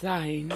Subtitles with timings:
[0.00, 0.52] sein.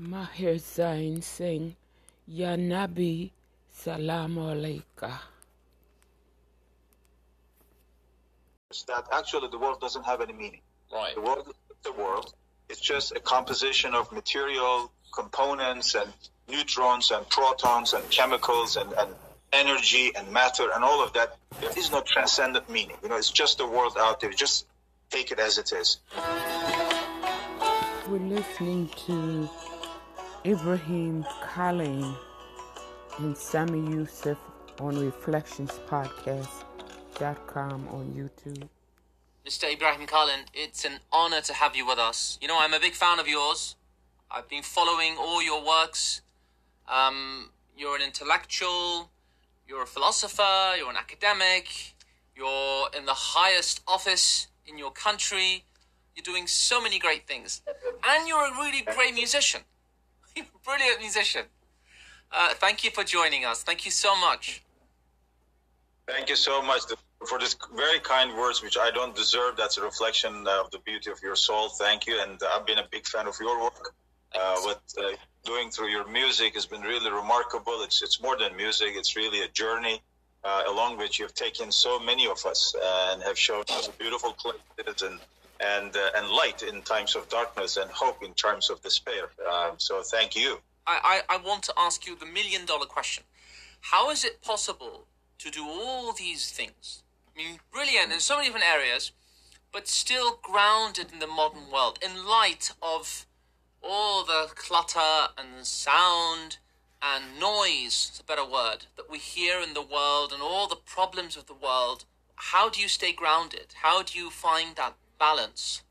[0.00, 1.74] Maher Zain Singh,
[2.26, 3.30] Ya Nabi,
[3.70, 4.87] Salam Alaikum.
[9.12, 10.60] actually the world doesn't have any meaning.
[10.92, 11.14] Right.
[11.14, 12.34] The world the world.
[12.68, 16.12] It's just a composition of material components and
[16.48, 19.14] neutrons and protons and chemicals and, and
[19.52, 21.36] energy and matter and all of that.
[21.60, 22.96] There is no transcendent meaning.
[23.02, 24.30] You know, it's just the world out there.
[24.30, 24.66] Just
[25.10, 25.98] take it as it is.
[28.08, 29.48] We're listening to
[30.44, 32.14] Ibrahim Kalin
[33.18, 34.38] and Sami Yusuf
[34.80, 38.68] on ReflectionsPodcast.com on YouTube.
[39.48, 39.72] Mr.
[39.72, 42.38] Ibrahim Kalin, it's an honor to have you with us.
[42.42, 43.76] You know, I'm a big fan of yours.
[44.30, 46.20] I've been following all your works.
[46.86, 49.10] Um, you're an intellectual,
[49.66, 51.94] you're a philosopher, you're an academic,
[52.36, 55.64] you're in the highest office in your country.
[56.14, 57.62] You're doing so many great things.
[58.06, 59.62] And you're a really great musician.
[60.62, 61.46] Brilliant musician.
[62.30, 63.62] Uh, thank you for joining us.
[63.62, 64.62] Thank you so much.
[66.06, 66.82] Thank you so much
[67.26, 69.56] for this very kind words, which I don't deserve.
[69.56, 71.68] That's a reflection of the beauty of your soul.
[71.68, 72.20] Thank you.
[72.20, 73.94] And I've been a big fan of your work.
[74.34, 77.82] Uh, what uh, doing through your music has been really remarkable.
[77.82, 78.90] It's it's more than music.
[78.94, 80.02] It's really a journey
[80.44, 82.74] uh, along which you've taken so many of us
[83.10, 85.18] and have shown us a beautiful places and
[85.60, 89.30] and uh, and light in times of darkness and hope in times of despair.
[89.50, 90.60] Um, so thank you.
[90.86, 93.24] I, I, I want to ask you the million dollar question.
[93.80, 95.06] How is it possible
[95.38, 97.02] to do all these things?
[97.38, 99.12] I mean, brilliant in so many different areas,
[99.72, 103.26] but still grounded in the modern world, in light of
[103.80, 106.58] all the clutter and sound
[107.00, 110.74] and noise, is a better word, that we hear in the world and all the
[110.74, 112.04] problems of the world.
[112.34, 113.74] How do you stay grounded?
[113.82, 115.82] How do you find that balance?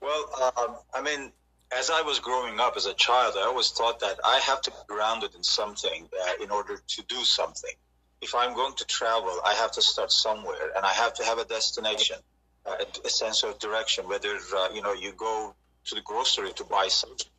[0.00, 1.30] Well, um, I mean,
[1.70, 4.72] as I was growing up as a child, I always thought that I have to
[4.72, 7.74] be grounded in something uh, in order to do something.
[8.22, 11.38] If I'm going to travel, I have to start somewhere, and I have to have
[11.38, 12.16] a destination,
[12.64, 14.08] uh, a, a, sense of direction.
[14.08, 15.54] Whether uh, you know you go
[15.86, 17.32] to the grocery to buy something,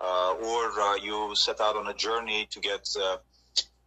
[0.00, 3.18] uh, or uh, you set out on a journey to get uh,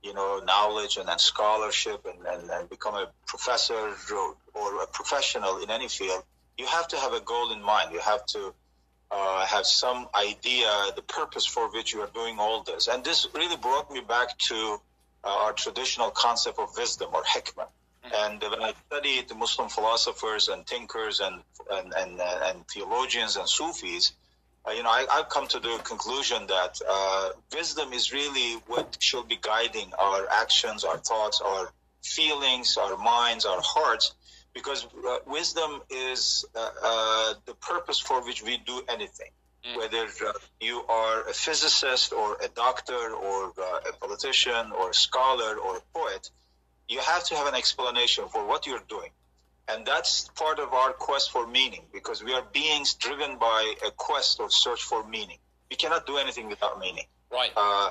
[0.04, 4.88] you know knowledge and, and scholarship and, and, and, become a professor or, or a
[4.88, 6.24] professional in any field.
[6.60, 7.92] You have to have a goal in mind.
[7.92, 8.54] You have to
[9.12, 12.88] uh, have some idea the purpose for which you are doing all this.
[12.88, 14.80] And this really brought me back to
[15.30, 17.68] our traditional concept of wisdom or hikmah.
[18.06, 18.10] Mm-hmm.
[18.14, 21.42] And when I studied the Muslim philosophers and thinkers and
[21.72, 24.14] and and, uh, and theologians and Sufis,
[24.68, 28.98] uh, you know, I, have come to the conclusion that uh, wisdom is really what
[29.00, 31.72] should be guiding our actions, our thoughts, our
[32.04, 34.14] feelings, our minds, our hearts
[34.56, 39.30] because uh, wisdom is uh, uh, the purpose for which we do anything.
[39.68, 39.78] Mm.
[39.78, 44.94] Whether uh, you are a physicist or a doctor or uh, a politician or a
[44.94, 46.30] scholar or a poet,
[46.88, 49.10] you have to have an explanation for what you're doing.
[49.68, 53.92] And that's part of our quest for meaning because we are beings driven by a
[53.92, 55.38] quest or search for meaning.
[55.72, 57.06] We cannot do anything without meaning.
[57.32, 57.52] Right.
[57.58, 57.90] Uh,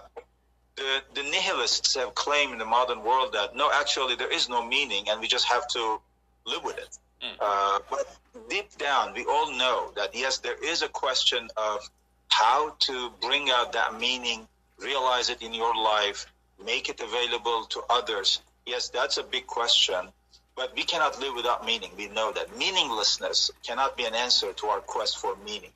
[0.77, 4.65] the, the nihilists have claimed in the modern world that no, actually, there is no
[4.65, 6.01] meaning and we just have to
[6.47, 6.97] live with it.
[7.23, 7.37] Mm.
[7.41, 8.17] Uh, but
[8.49, 11.89] deep down, we all know that yes, there is a question of
[12.29, 14.47] how to bring out that meaning,
[14.79, 16.27] realize it in your life,
[16.65, 18.41] make it available to others.
[18.67, 20.09] Yes, that's a big question,
[20.57, 21.91] but we cannot live without meaning.
[21.97, 25.71] We know that meaninglessness cannot be an answer to our quest for meaning.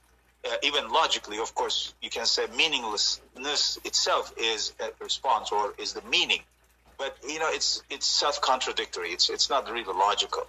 [0.49, 5.92] Uh, even logically, of course, you can say meaninglessness itself is a response or is
[5.92, 6.40] the meaning,
[6.97, 9.11] but you know it's it's self-contradictory.
[9.11, 10.47] It's it's not really logical.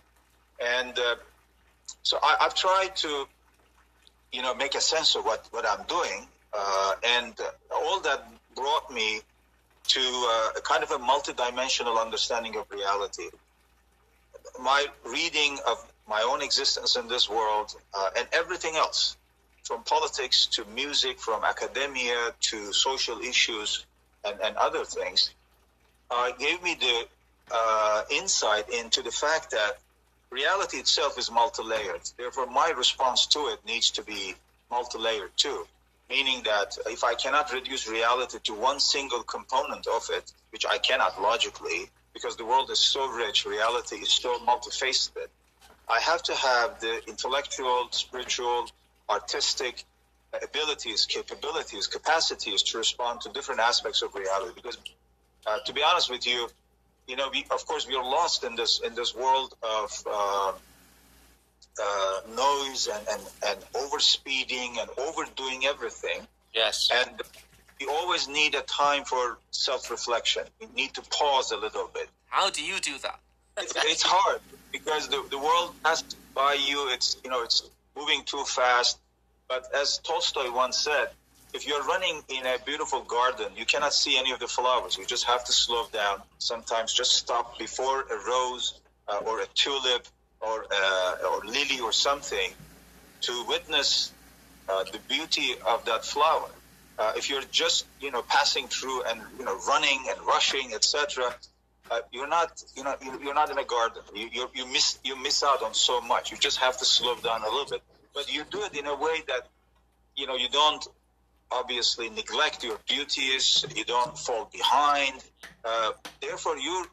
[0.61, 1.15] And uh,
[2.03, 3.27] so I, have tried to,
[4.31, 6.27] you know, make a sense of what, what I'm doing.
[6.53, 7.33] Uh, and
[7.71, 9.21] all that brought me
[9.87, 13.29] to uh, a kind of a multidimensional understanding of reality.
[14.61, 19.15] My reading of my own existence in this world uh, and everything else,
[19.63, 23.85] from politics to music, from academia to social issues
[24.25, 25.31] and, and other things,
[26.11, 27.07] uh, gave me the
[27.51, 29.77] uh, insight into the fact that
[30.31, 32.01] reality itself is multi-layered.
[32.17, 34.36] Therefore, my response to it needs to be
[34.69, 35.67] multi-layered too.
[36.09, 40.77] Meaning that if I cannot reduce reality to one single component of it, which I
[40.79, 45.27] cannot logically, because the world is so rich, reality is so multifaceted,
[45.88, 48.69] I have to have the intellectual, spiritual,
[49.10, 49.84] artistic
[50.43, 54.53] abilities, capabilities, capacities to respond to different aspects of reality.
[54.56, 54.77] Because,
[55.47, 56.49] uh, to be honest with you,
[57.10, 60.52] you know, we, of course, we are lost in this in this world of uh,
[61.82, 66.28] uh, noise and, and, and overspeeding and overdoing everything.
[66.54, 66.89] Yes.
[66.93, 67.22] And
[67.80, 70.43] we always need a time for self-reflection.
[70.62, 72.10] We need to pause a little bit.
[72.28, 73.19] How do you do that?
[73.58, 74.41] it's, it's hard
[74.72, 76.89] because the, the world passes by you.
[76.91, 79.00] It's you know it's moving too fast.
[79.48, 81.10] But as Tolstoy once said,
[81.53, 84.97] if you're running in a beautiful garden, you cannot see any of the flowers.
[84.97, 86.19] You just have to slow down.
[86.39, 90.07] Sometimes just stop before a rose uh, or a tulip
[90.41, 92.51] or uh, or lily or something
[93.21, 94.13] to witness
[94.69, 96.49] uh, the beauty of that flower.
[96.97, 101.35] Uh, if you're just you know passing through and you know running and rushing, etc.,
[101.91, 104.03] uh, you're not, you know, you- you're not in a garden.
[104.15, 106.31] You, you you miss you miss out on so much.
[106.31, 107.83] You just have to slow down a little bit,
[108.13, 109.47] but you do it in a way that,
[110.15, 110.88] you know, you don't
[111.51, 113.65] obviously neglect your duties.
[113.75, 115.23] You don't fall behind.
[115.63, 116.85] Uh, therefore, you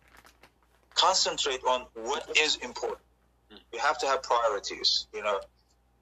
[0.95, 3.01] concentrate on what is important.
[3.73, 5.07] You have to have priorities.
[5.13, 5.41] You know,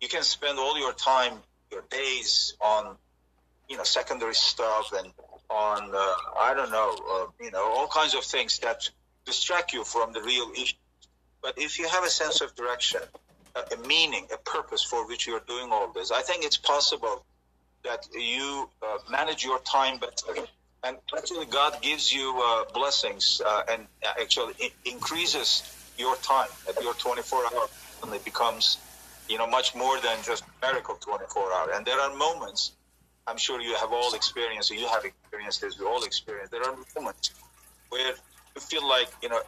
[0.00, 1.34] you can spend all your time,
[1.70, 2.96] your days on,
[3.68, 5.12] you know, secondary stuff and
[5.50, 8.88] on, uh, I don't know, uh, you know, all kinds of things that
[9.24, 10.76] distract you from the real issue.
[11.42, 13.00] But if you have a sense of direction,
[13.54, 17.24] a, meaning, a purpose for which you're doing all this, I think it's possible
[17.84, 20.46] that you uh, manage your time better.
[20.82, 23.86] And actually, God gives you uh, blessings uh, and
[24.20, 25.62] actually increases
[25.96, 27.68] your time at your 24 hour
[28.02, 28.78] and it becomes,
[29.28, 31.70] you know, much more than just a miracle 24 hour.
[31.74, 32.72] And there are moments,
[33.26, 36.50] I'm sure you have all experienced, you have experienced this, we all experience.
[36.50, 37.32] There are moments
[37.88, 38.14] where
[38.54, 39.40] you feel like, you know,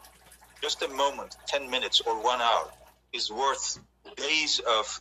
[0.62, 2.70] just a moment, 10 minutes or one hour
[3.12, 3.78] is worth
[4.16, 5.00] days of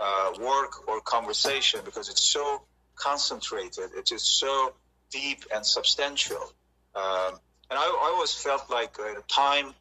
[0.00, 2.62] uh, work or conversation because it's so
[2.96, 4.74] concentrated, it is so
[5.10, 6.52] deep and substantial.
[6.94, 7.38] Um,
[7.70, 9.74] and I, I always felt like uh, the time,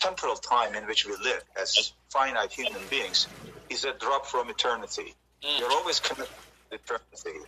[0.00, 3.28] temporal time in which we live as finite human beings,
[3.70, 5.14] is a drop from eternity.
[5.58, 6.34] You're always connected
[6.70, 7.38] to eternity.
[7.38, 7.46] You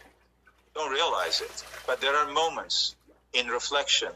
[0.74, 2.94] don't realize it, but there are moments
[3.32, 4.10] in reflection,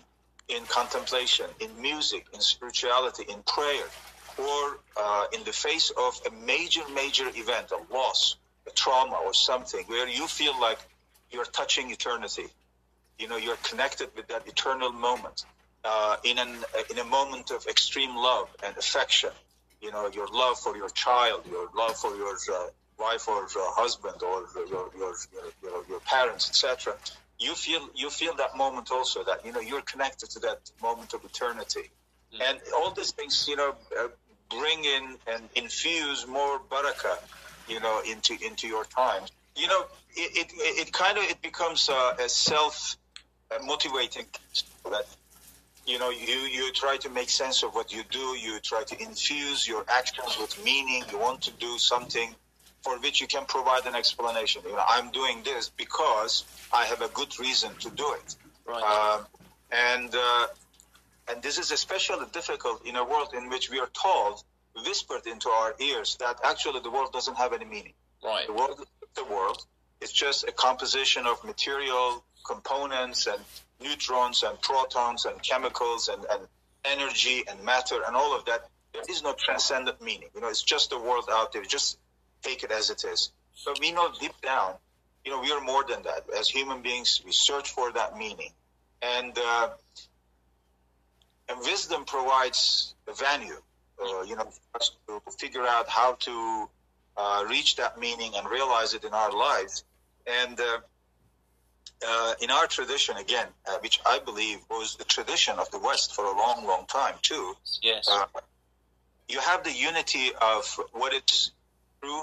[0.49, 3.85] in contemplation, in music, in spirituality, in prayer,
[4.39, 9.35] or uh, in the face of a major, major event, a loss, a trauma, or
[9.35, 10.79] something, where you feel like
[11.31, 12.47] you're touching eternity.
[13.19, 15.45] You know, you're connected with that eternal moment.
[15.83, 16.57] Uh, in an
[16.91, 19.31] in a moment of extreme love and affection,
[19.81, 22.67] you know, your love for your child, your love for your uh,
[22.99, 23.49] wife or uh,
[23.83, 25.15] husband, or your your your,
[25.63, 26.95] your, your parents, etc.
[27.39, 31.15] You feel you feel that moment also that you know you're connected to that moment
[31.15, 31.89] of eternity,
[32.33, 34.09] and all these things you know uh,
[34.51, 37.19] bring in and infuse more barakah,
[37.69, 39.23] you know, into into your time.
[39.57, 42.97] You know, it it, it kind of it becomes uh, a self
[43.51, 44.27] uh, motivating
[44.91, 45.07] that
[45.87, 48.19] you know you you try to make sense of what you do.
[48.19, 51.05] You try to infuse your actions with meaning.
[51.11, 52.35] You want to do something
[52.83, 54.63] for which you can provide an explanation.
[54.67, 58.37] You know i'm doing this because i have a good reason to do it.
[58.67, 58.83] Right.
[58.83, 59.27] um,
[59.73, 60.47] and uh,
[61.31, 64.43] and this is especially difficult in a world in which we are told
[64.85, 67.93] whispered into our ears that actually the world doesn't have any meaning
[68.25, 68.47] right.
[68.47, 69.65] the world the world
[70.01, 73.41] is just a composition of material components and
[73.81, 76.43] neutrons and protons and chemicals and, and
[76.85, 78.69] energy and matter and all of that.
[78.93, 80.29] There is no transcendent meaning.
[80.35, 81.63] You know, it's just the world out there.
[81.63, 81.99] Just
[82.43, 83.31] take it as it is.
[83.65, 84.75] But we know deep down,
[85.25, 86.25] you know, we are more than that.
[86.37, 88.53] As human beings, we search for that meaning.
[89.03, 89.71] And, uh,
[91.51, 93.61] and wisdom provides a venue,
[94.03, 96.69] uh, you know, for us to figure out how to
[97.17, 99.85] uh, reach that meaning and realize it in our lives.
[100.27, 100.79] And uh,
[102.07, 106.15] uh, in our tradition, again, uh, which I believe was the tradition of the West
[106.15, 108.09] for a long, long time too, Yes.
[108.11, 108.27] uh,
[109.29, 111.51] you have the unity of what is
[112.03, 112.23] true,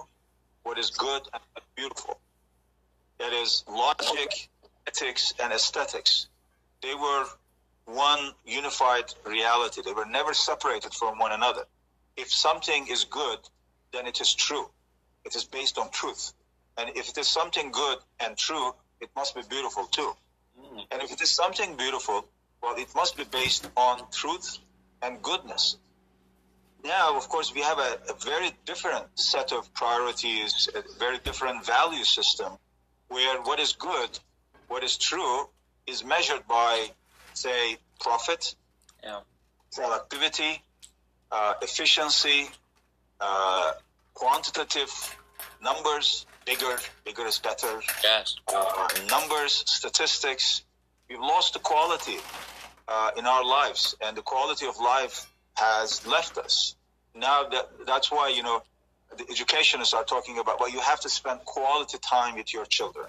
[0.63, 2.19] what is good, and what is beautiful.
[3.19, 4.49] That is logic,
[4.87, 6.27] ethics, and aesthetics.
[6.81, 7.25] They were
[7.87, 9.81] one unified reality.
[9.83, 11.63] They were never separated from one another.
[12.15, 13.39] If something is good,
[13.91, 14.69] then it is true.
[15.25, 16.33] It is based on truth.
[16.77, 20.13] And if it is something good and true, it must be beautiful too.
[20.59, 20.85] Mm.
[20.91, 22.27] And if it is something beautiful,
[22.61, 24.59] well, it must be based on truth
[25.01, 25.77] and goodness.
[26.83, 31.65] Now, of course, we have a, a very different set of priorities, a very different
[31.65, 32.53] value system,
[33.09, 34.19] where what is good,
[34.67, 35.49] what is true,
[35.85, 36.91] is measured by,
[37.37, 38.55] say, profit,
[39.03, 39.21] Yeah.
[39.71, 40.61] productivity,
[41.31, 42.49] uh, efficiency,
[43.19, 43.73] uh,
[44.13, 44.91] quantitative
[45.61, 47.73] numbers, bigger, bigger is better,
[48.03, 48.35] Yes.
[48.47, 50.63] uh, numbers, statistics.
[51.09, 52.19] We've lost the quality
[52.87, 55.15] uh, in our lives, and the quality of life
[55.55, 56.75] has left us.
[57.13, 58.63] Now that that's why you know
[59.19, 60.59] the educationists are talking about.
[60.61, 63.07] Well, you have to spend quality time with your children.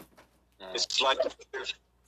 [0.74, 1.18] It's like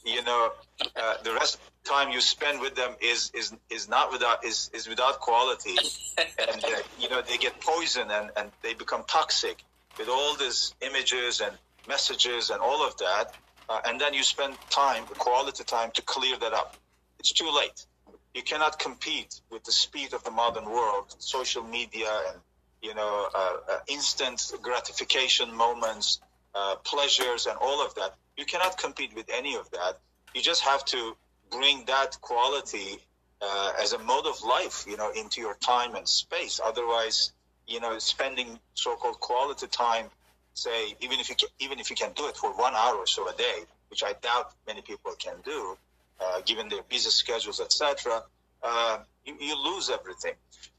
[0.04, 0.52] you know
[0.96, 4.44] uh, the rest of the time you spend with them is is is not without
[4.44, 5.76] is is without quality,
[6.18, 9.64] and uh, you know they get poison and and they become toxic
[9.98, 11.56] with all these images and
[11.88, 13.34] messages and all of that,
[13.68, 16.76] uh, and then you spend time, quality time, to clear that up.
[17.18, 17.86] It's too late.
[18.34, 22.40] You cannot compete with the speed of the modern world, social media, and
[22.82, 26.20] you know, uh, uh, instant gratification moments,
[26.54, 28.14] uh, pleasures, and all of that.
[28.40, 29.98] You cannot compete with any of that.
[30.34, 31.14] You just have to
[31.50, 32.98] bring that quality
[33.42, 36.58] uh, as a mode of life, you know, into your time and space.
[36.64, 37.32] Otherwise,
[37.66, 40.06] you know, spending so-called quality time,
[40.54, 43.06] say, even if you can, even if you can do it for one hour or
[43.06, 43.58] so a day,
[43.90, 45.76] which I doubt many people can do,
[46.18, 48.22] uh, given their busy schedules, etc.,
[48.62, 50.32] uh, you, you lose everything.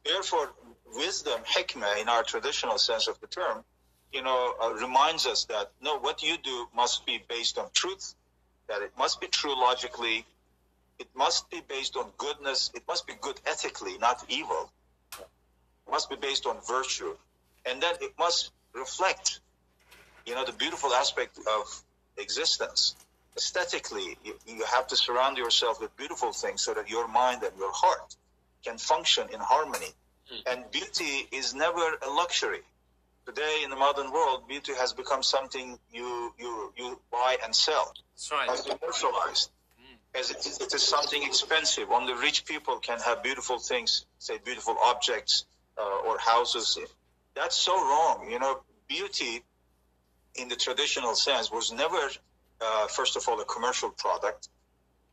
[0.04, 0.50] Therefore,
[0.96, 3.64] wisdom, hikmah, in our traditional sense of the term,
[4.14, 8.14] you know, uh, reminds us that no, what you do must be based on truth,
[8.68, 10.26] that it must be true logically,
[11.00, 14.70] it must be based on goodness, it must be good ethically, not evil.
[15.18, 17.16] It must be based on virtue,
[17.66, 19.40] and then it must reflect,
[20.26, 21.84] you know, the beautiful aspect of
[22.18, 22.96] existence.
[23.38, 27.58] Aesthetically, you, you have to surround yourself with beautiful things so that your mind and
[27.58, 28.16] your heart
[28.64, 29.88] can function in harmony.
[30.48, 32.62] And beauty is never a luxury
[33.26, 37.94] today in the modern world, beauty has become something you you you buy and sell.
[38.14, 38.50] That's right.
[38.50, 39.52] Has commercialized.
[40.14, 41.90] As it is, it is something expensive.
[41.90, 45.46] Only rich people can have beautiful things, say beautiful objects
[45.78, 46.78] uh, or houses.
[47.34, 48.28] That's so wrong.
[48.30, 49.42] You know, beauty
[50.36, 52.10] in the traditional sense was never,
[52.60, 54.50] uh, first of all, a commercial product.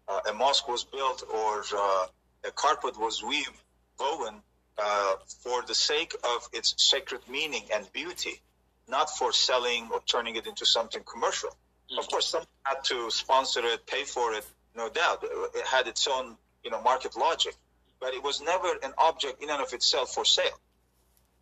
[0.08, 2.06] Uh, a mosque was built or uh,
[2.44, 3.62] a carpet was weaved,
[4.00, 4.42] woven
[4.78, 8.40] uh, for the sake of its sacred meaning and beauty,
[8.88, 11.50] not for selling or turning it into something commercial.
[11.98, 14.44] Of course, some had to sponsor it, pay for it,
[14.76, 15.24] no doubt.
[15.54, 17.54] It had its own, you know, market logic,
[17.98, 20.60] but it was never an object in and of itself for sale,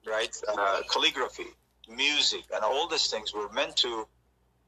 [0.06, 0.34] right?
[0.46, 1.48] Uh, calligraphy,
[1.88, 4.06] music, and all these things were meant to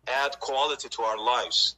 [0.09, 1.77] add quality to our lives,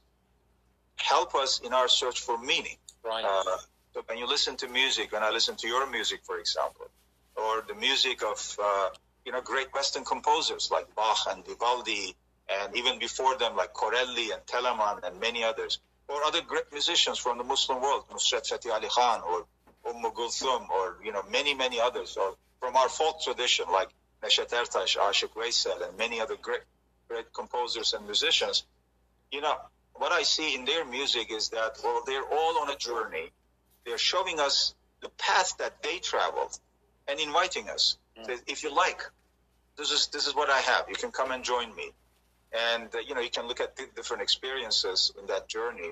[0.95, 2.77] help us in our search for meaning.
[3.03, 3.23] Right.
[3.23, 3.57] Uh,
[3.93, 6.87] so when you listen to music, when I listen to your music, for example,
[7.35, 8.89] or the music of uh,
[9.25, 12.15] you know great Western composers like Bach and Vivaldi,
[12.49, 17.17] and even before them like Corelli and Telemann and many others, or other great musicians
[17.17, 19.45] from the Muslim world, Nusrat Fateh Ali Khan or
[19.89, 23.89] Umm Kulthum, or you know many many others, or from our folk tradition like
[24.23, 26.61] Neshat Ertash, Ashik Veysel, and many other great
[27.09, 28.63] great composers and musicians.
[29.33, 29.57] You know
[29.95, 33.31] what I see in their music is that well they're all on a journey
[33.85, 36.57] they're showing us the path that they traveled
[37.07, 37.97] and inviting us.
[38.25, 39.01] Say, If you like,
[39.77, 40.85] this is this is what I have.
[40.89, 41.89] You can come and join me,
[42.53, 45.91] and uh, you know you can look at di- different experiences in that journey.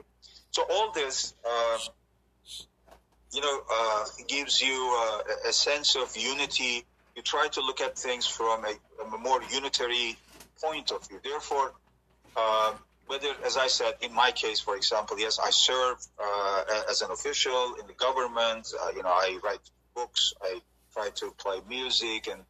[0.52, 1.78] So all this, uh,
[3.32, 6.86] you know, uh, gives you uh, a- a sense of unity.
[7.15, 10.17] You try to look at things from a, from a more unitary
[10.62, 11.19] point of view.
[11.23, 11.73] Therefore,
[12.36, 12.73] uh,
[13.09, 17.09] whether, as I said, in my case, for example, yes, I serve uh, as an
[17.09, 18.71] official in the government.
[18.79, 20.33] Uh, you know, I write books.
[20.43, 20.61] I
[20.93, 22.41] try to play music and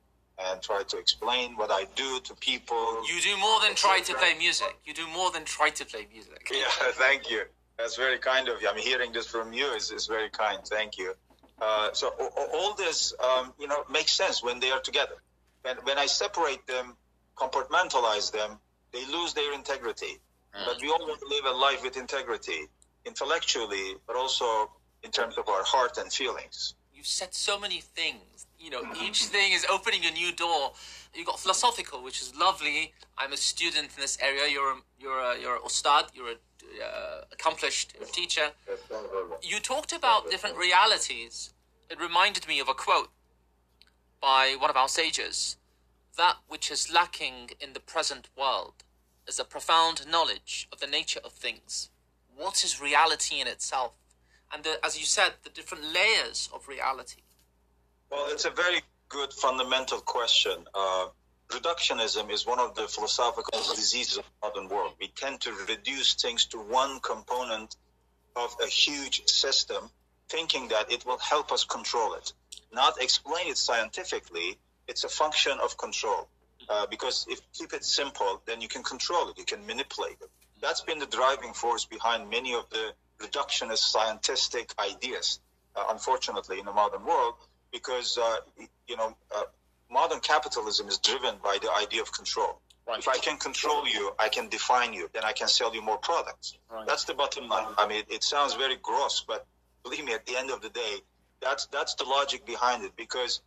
[0.42, 3.04] and try to explain what I do to people.
[3.06, 4.74] You do more than try to play music.
[4.86, 6.50] You do more than try to play music.
[6.52, 7.44] Yeah, thank you.
[7.78, 8.70] That's very kind of you.
[8.70, 10.60] I mean, hearing this from you is, is very kind.
[10.66, 11.14] Thank you.
[11.62, 12.14] Uh, so
[12.54, 15.16] all this, um, you know, makes sense when they are together.
[15.64, 16.96] When, when I separate them,
[17.36, 18.60] compartmentalize them,
[18.94, 20.20] they lose their integrity.
[20.54, 22.68] But we all want to live a life with integrity,
[23.06, 24.72] intellectually, but also
[25.04, 26.74] in terms of our heart and feelings.
[26.94, 28.48] You've said so many things.
[28.60, 30.74] You know, each thing is opening a new door.
[31.14, 32.94] You've got philosophical, which is lovely.
[33.18, 34.52] I'm a student in this area.
[34.52, 36.06] You're a, you're a, you're a ustad.
[36.14, 38.50] You're a uh, accomplished teacher.
[39.42, 41.54] You talked about different realities.
[41.90, 43.10] It reminded me of a quote
[44.22, 45.56] by one of our sages.
[46.18, 48.84] That which is lacking in the present world
[49.30, 51.90] is a profound knowledge of the nature of things.
[52.36, 53.94] What is reality in itself?
[54.52, 57.22] And the, as you said, the different layers of reality.
[58.10, 60.66] Well, it's a very good fundamental question.
[60.74, 61.08] Uh,
[61.50, 64.94] reductionism is one of the philosophical diseases of the modern world.
[65.00, 67.76] We tend to reduce things to one component
[68.36, 69.92] of a huge system,
[70.28, 72.34] thinking that it will help us control it.
[72.74, 76.30] Not explain it scientifically, it's a function of control.
[76.70, 80.18] Uh, because if you keep it simple, then you can control it, you can manipulate
[80.22, 80.30] it.
[80.62, 85.40] That's been the driving force behind many of the reductionist scientific ideas,
[85.76, 87.36] uh, unfortunately, in the modern world,
[87.72, 88.38] because, uh,
[88.88, 89.44] you know, uh,
[89.90, 92.62] modern capitalism is driven by the idea of control.
[92.98, 95.98] If I can control you, I can define you, then I can sell you more
[95.98, 96.58] products.
[96.88, 97.68] That's the bottom line.
[97.78, 99.46] I mean, it sounds very gross, but
[99.84, 100.98] believe me, at the end of the day,
[101.40, 102.94] that's that's the logic behind it.
[102.96, 103.42] Because,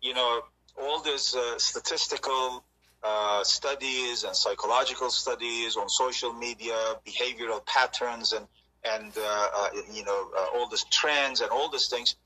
[0.00, 0.42] you know,
[0.80, 2.64] all these uh, statistical
[3.02, 8.46] uh, studies and psychological studies on social media, behavioral patterns, and
[8.84, 12.16] and uh, uh, you know uh, all these trends and all these things,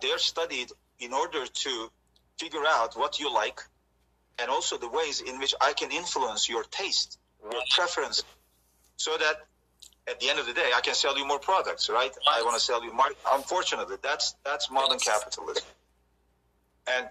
[0.00, 1.90] they're studied in order to
[2.38, 3.60] figure out what you like,
[4.38, 8.22] and also the ways in which I can influence your taste, your preference,
[8.96, 9.46] so that
[10.08, 12.12] at the end of the day, I can sell you more products, right?
[12.28, 13.10] I want to sell you more.
[13.32, 15.64] Unfortunately, that's that's modern capitalism.
[16.86, 17.08] And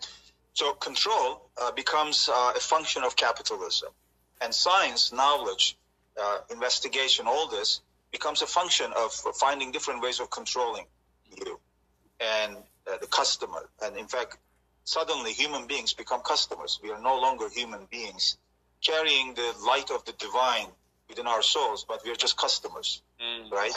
[0.54, 3.90] so control uh, becomes uh, a function of capitalism,
[4.42, 5.78] and science, knowledge,
[6.22, 10.86] uh, investigation, all this becomes a function of finding different ways of controlling
[11.38, 11.60] you
[12.20, 13.70] and uh, the customer.
[13.82, 14.38] And in fact,
[14.84, 16.80] suddenly human beings become customers.
[16.84, 18.38] We are no longer human beings
[18.82, 20.68] carrying the light of the divine
[21.08, 23.52] within our souls, but we are just customers, mm.
[23.52, 23.72] right?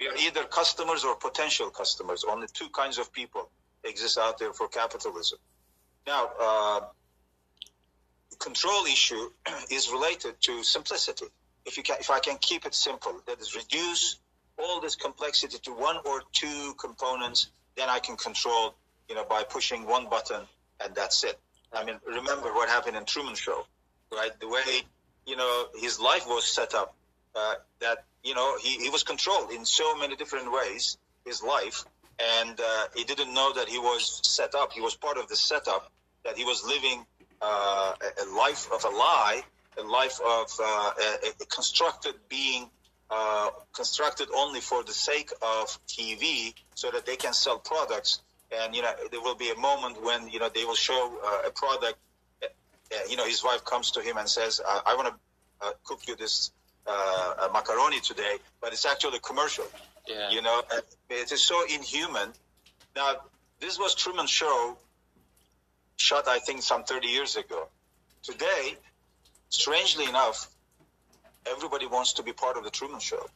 [0.00, 2.24] We are either customers or potential customers.
[2.28, 3.48] Only two kinds of people
[3.84, 5.38] exist out there for capitalism.
[6.06, 6.80] Now, uh,
[8.38, 9.30] control issue
[9.70, 11.26] is related to simplicity.
[11.64, 14.18] If you can, if I can keep it simple, that is reduce
[14.58, 18.74] all this complexity to one or two components, then I can control,
[19.08, 20.42] you know, by pushing one button
[20.84, 21.38] and that's it.
[21.72, 23.64] I mean, remember what happened in Truman Show,
[24.12, 24.30] right?
[24.40, 24.82] The way,
[25.26, 26.94] you know, his life was set up,
[27.34, 31.84] uh, that, you know, he, he was controlled in so many different ways, his life,
[32.18, 34.72] and uh, he didn't know that he was set up.
[34.72, 35.90] He was part of the setup
[36.24, 37.04] that he was living
[37.40, 39.42] uh, a, life of a lie,
[39.78, 40.90] a life of uh,
[41.24, 42.68] a, a, constructed being,
[43.10, 48.20] uh, constructed only for the sake of TV, so that they can sell products.
[48.52, 51.48] And you know, there will be a moment when you know they will show uh,
[51.48, 51.98] a product.
[52.42, 52.46] Uh,
[53.08, 56.52] you know, his wife comes to him and says, "I want to cook you this
[57.52, 59.64] macaroni today," but it's actually a commercial.
[60.06, 60.30] Yeah.
[60.30, 60.62] You know,
[61.10, 62.32] it is so inhuman.
[62.96, 63.16] Now,
[63.60, 64.76] this was Truman Show,
[65.96, 67.68] shot I think some 30 years ago.
[68.22, 68.76] Today,
[69.48, 70.48] strangely enough,
[71.46, 73.28] everybody wants to be part of the Truman Show.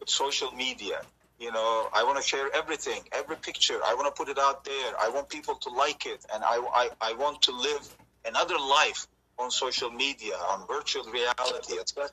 [0.00, 1.00] With social media,
[1.38, 3.78] you know, I want to share everything, every picture.
[3.84, 4.92] I want to put it out there.
[5.00, 7.88] I want people to like it, and I, I, I want to live
[8.24, 9.06] another life
[9.38, 12.10] on social media, on virtual reality, etc.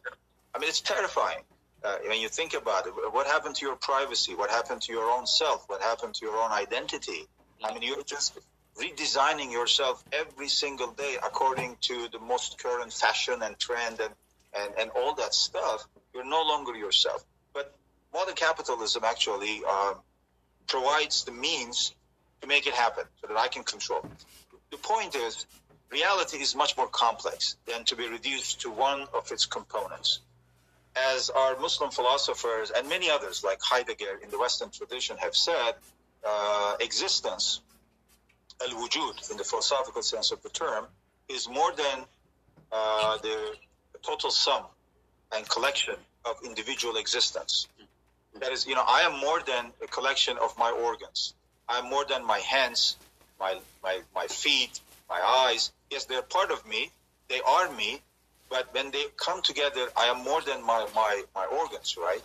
[0.54, 1.44] I mean, it's terrifying
[1.84, 4.36] uh, when you think about it, what happened to your privacy?
[4.36, 5.66] What happened to your own self?
[5.68, 7.28] What happened to your own identity?
[7.64, 8.40] I mean, you're just
[8.78, 14.14] redesigning yourself every single day according to the most current fashion and trend and,
[14.58, 15.86] and, and all that stuff.
[16.14, 17.26] You're no longer yourself.
[17.54, 17.76] But
[18.14, 19.96] modern capitalism actually uh,
[20.68, 21.94] provides the means
[22.42, 24.00] to make it happen so that I can control.
[24.04, 24.26] it.
[24.72, 25.46] The point is,
[25.92, 30.20] reality is much more complex than to be reduced to one of its components
[30.96, 35.74] as our Muslim philosophers and many others, like Heidegger in the Western tradition, have said,
[36.28, 37.62] uh, existence,
[38.62, 40.86] al wujud, in the philosophical sense of the term,
[41.30, 42.06] is more than
[42.72, 43.56] uh, the
[44.02, 44.64] total sum
[45.36, 47.68] and collection of individual existence.
[48.40, 51.34] That is, you know, I am more than a collection of my organs.
[51.68, 52.98] I'm more than my hands,
[53.40, 54.80] my, my, my feet,
[55.10, 55.72] my eyes.
[55.90, 56.92] Yes, they're part of me.
[57.30, 58.02] They are me,
[58.54, 62.22] but when they come together, I am more than my, my, my organs, right?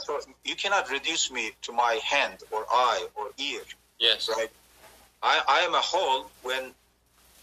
[0.00, 3.62] So you cannot reduce me to my hand or eye or ear.
[3.98, 4.28] Yes.
[4.28, 4.50] Right?
[5.22, 6.72] I, I am a whole when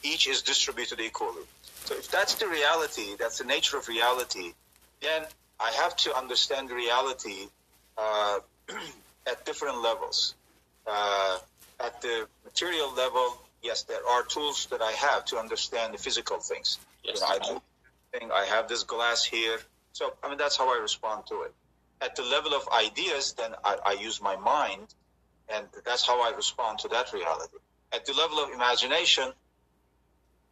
[0.04, 1.42] each is distributed equally.
[1.86, 4.54] So if that's the reality, that's the nature of reality,
[5.02, 5.24] then
[5.60, 7.48] I have to understand reality
[7.98, 8.38] uh,
[9.28, 10.36] at different levels.
[10.86, 11.40] Uh,
[11.80, 16.38] at the material level, yes, there are tools that I have to understand the physical
[16.38, 16.78] things.
[17.04, 17.16] Yes.
[17.16, 17.60] You know, I
[18.18, 18.32] thing.
[18.32, 19.60] I have this glass here.
[19.94, 21.54] So, I mean, that's how I respond to it.
[22.02, 24.94] At the level of ideas, then I, I use my mind,
[25.50, 27.58] and that's how I respond to that reality.
[27.92, 29.32] At the level of imagination,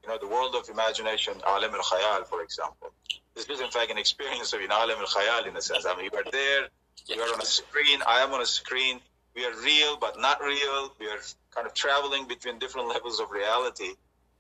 [0.01, 2.91] you know, the world of imagination, alam al khayal, for example.
[3.36, 5.86] This is, in fact, an experience of alam al khayal, in a sense.
[5.86, 6.67] I mean, you are there,
[7.08, 8.99] you are on a screen, I am on a screen.
[9.36, 10.93] We are real, but not real.
[10.97, 11.19] We are
[11.54, 13.91] kind of traveling between different levels of reality.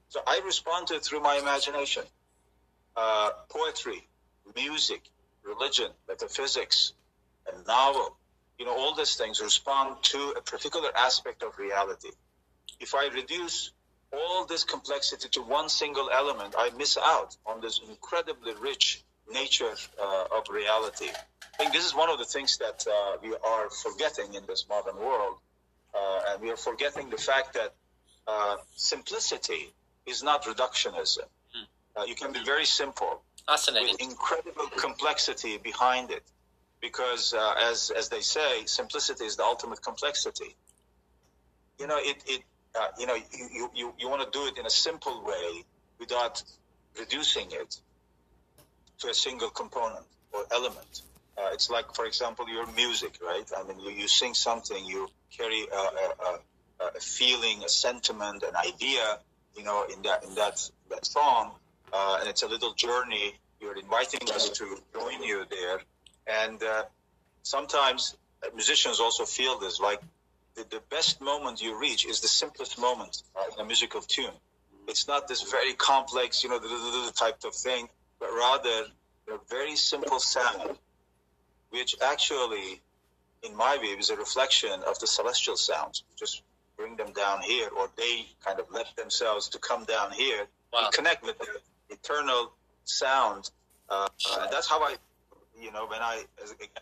[0.07, 2.03] So I respond to it through my imagination
[2.95, 4.07] uh, poetry,
[4.55, 5.01] music,
[5.43, 6.93] religion, metaphysics,
[7.51, 8.17] and novel.
[8.57, 12.09] You know, all these things respond to a particular aspect of reality.
[12.79, 13.71] If I reduce
[14.13, 19.73] all this complexity to one single element, I miss out on this incredibly rich nature
[20.01, 21.09] uh, of reality.
[21.09, 24.65] I think this is one of the things that uh, we are forgetting in this
[24.69, 25.35] modern world.
[25.93, 27.73] Uh, and we are forgetting the fact that
[28.27, 29.73] uh, simplicity
[30.05, 31.23] is not reductionism.
[31.95, 33.21] Uh, you can be very simple.
[33.47, 33.91] Fascinating.
[33.91, 36.23] With incredible complexity behind it.
[36.81, 40.55] Because uh, as, as they say, simplicity is the ultimate complexity.
[41.79, 42.41] You know, it, it
[42.79, 45.63] uh, you know, you, you, you want to do it in a simple way
[45.99, 46.43] without
[46.99, 47.79] reducing it
[48.99, 51.01] to a single component or element.
[51.37, 53.49] Uh, it's like, for example, your music, right?
[53.57, 56.39] I mean, you, you sing something, you carry a, a,
[56.85, 59.19] a, feeling, a sentiment, an idea,
[59.55, 61.51] you know, in that in that that song,
[61.95, 63.33] uh, and it's a little journey.
[63.61, 65.79] You're inviting us to join you there,
[66.43, 66.83] and uh,
[67.43, 68.17] sometimes
[68.53, 70.01] musicians also feel this like
[70.55, 74.35] the, the best moment you reach is the simplest moment in a musical tune.
[74.87, 77.87] It's not this very complex, you know, the, type of thing,
[78.19, 78.77] but rather
[79.31, 80.77] a very simple sound,
[81.69, 82.81] which actually,
[83.41, 86.03] in my view, is a reflection of the celestial sounds.
[86.15, 86.43] Just
[86.77, 90.85] bring them down here, or they kind of let themselves to come down here Wow.
[90.85, 91.47] and connect with the
[91.89, 92.51] eternal
[92.83, 93.49] sound.
[93.89, 94.95] Uh, uh, that's how I,
[95.59, 96.23] you know, when I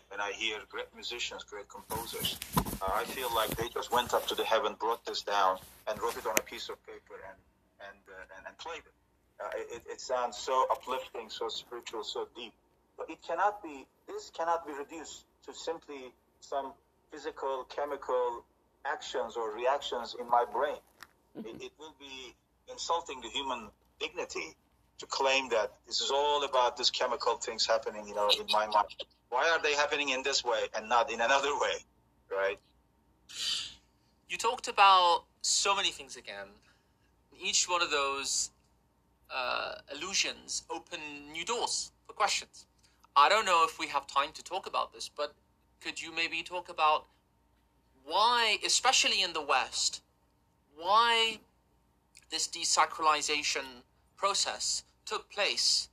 [0.08, 4.26] when I hear great musicians, great composers, uh, I feel like they just went up
[4.28, 7.38] to the heaven, brought this down, and wrote it on a piece of paper and
[7.88, 8.94] and uh, and, and played it.
[9.40, 9.82] Uh, it.
[9.90, 12.52] It sounds so uplifting, so spiritual, so deep.
[12.96, 13.86] But it cannot be.
[14.06, 16.72] This cannot be reduced to simply some
[17.10, 18.44] physical, chemical
[18.84, 20.76] actions or reactions in my brain.
[21.36, 22.34] It, it will be
[22.70, 24.54] insulting the human dignity
[24.98, 28.66] to claim that this is all about this chemical things happening, you know, in my
[28.66, 28.86] mind.
[29.28, 31.76] Why are they happening in this way and not in another way,
[32.30, 32.58] right?
[34.28, 36.46] You talked about so many things again.
[37.40, 38.50] Each one of those
[39.34, 41.00] uh, illusions open
[41.32, 42.66] new doors for questions.
[43.16, 45.34] I don't know if we have time to talk about this, but
[45.80, 47.06] could you maybe talk about
[48.04, 50.02] why, especially in the West,
[50.76, 51.38] why
[52.30, 53.82] this desacralization
[54.16, 55.88] process took place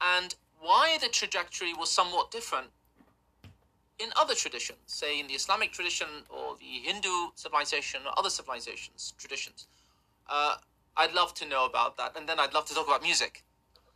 [0.00, 2.68] and why the trajectory was somewhat different
[3.98, 9.14] in other traditions, say in the Islamic tradition or the Hindu civilization or other civilizations,
[9.18, 9.66] traditions.
[10.28, 10.56] Uh,
[10.96, 13.44] I'd love to know about that, and then I'd love to talk about music.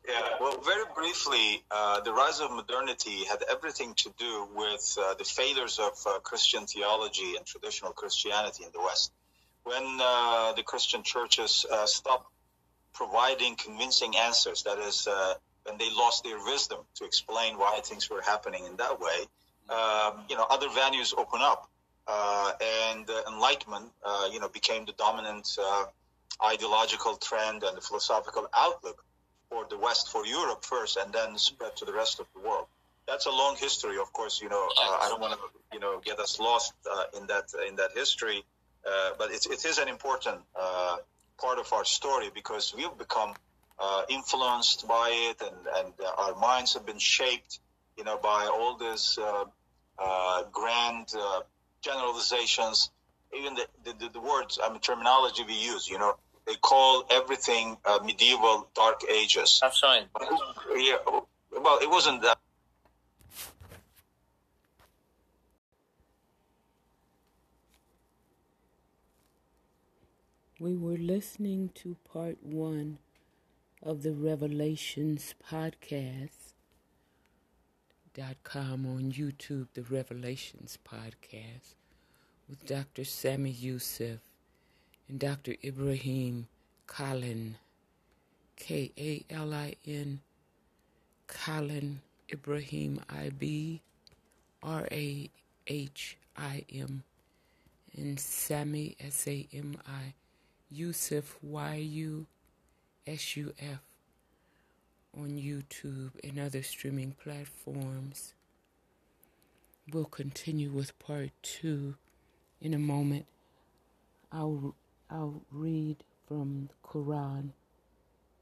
[0.09, 5.14] Yeah, well, very briefly, uh, the rise of modernity had everything to do with uh,
[5.14, 9.12] the failures of uh, Christian theology and traditional Christianity in the West.
[9.64, 12.31] When uh, the Christian churches uh, stopped
[12.97, 15.34] providing convincing answers, that is, uh,
[15.64, 19.18] when they lost their wisdom to explain why things were happening in that way,
[19.68, 21.68] um, you know, other values open up,
[22.09, 22.53] uh,
[22.88, 25.84] and uh, enlightenment, uh, you know, became the dominant uh,
[26.53, 29.05] ideological trend and the philosophical outlook
[29.51, 32.66] for the West, for Europe first, and then spread to the rest of the world.
[33.09, 34.40] That's a long history, of course.
[34.40, 35.40] You know, uh, I don't want to,
[35.72, 38.44] you know, get us lost uh, in that in that history,
[39.18, 40.40] but it, it is an important
[41.39, 43.34] part of our story because we've become
[43.78, 47.61] uh, influenced by it, and and our minds have been shaped,
[47.97, 49.45] you know, by all these uh,
[49.99, 51.41] uh, grand uh,
[51.82, 52.91] generalizations.
[53.37, 56.16] Even the, the, the, words, I mean, terminology we use, you know,
[56.47, 59.59] they call everything uh, medieval dark ages.
[59.61, 60.05] That's fine.
[60.76, 62.39] Yeah, well, it wasn't that.
[70.59, 72.96] We were listening to part one
[73.82, 76.54] of the Revelations podcast.
[78.14, 81.74] Dot com on YouTube, the Revelations podcast,
[82.48, 83.04] with Dr.
[83.04, 84.20] Sami Yusuf
[85.11, 85.57] and Dr.
[85.62, 86.48] Ibrahim
[86.88, 87.57] Kalin,
[88.57, 90.20] K A L I N,
[91.28, 91.96] Kalin
[92.32, 93.82] Ibrahim I B
[94.62, 95.28] R A
[95.66, 97.02] H I M,
[97.94, 100.14] and Sami S A M I
[100.71, 102.27] Yusuf Y U
[103.07, 103.81] S U F
[105.17, 108.35] on YouTube and other streaming platforms.
[109.93, 111.95] We'll continue with part two
[112.61, 113.27] in a moment.
[114.33, 114.75] I'll
[115.09, 117.51] I'll read from the Quran,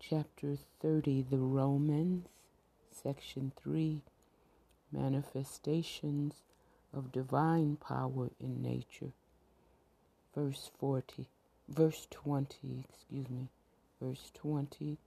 [0.01, 2.27] chapter 30, the Romans,
[2.91, 4.01] section 3,
[4.91, 6.37] manifestations
[6.95, 9.13] of divine power in nature,
[10.35, 11.27] verse 40,
[11.69, 13.49] verse 20, excuse me,
[14.01, 14.99] verse 20,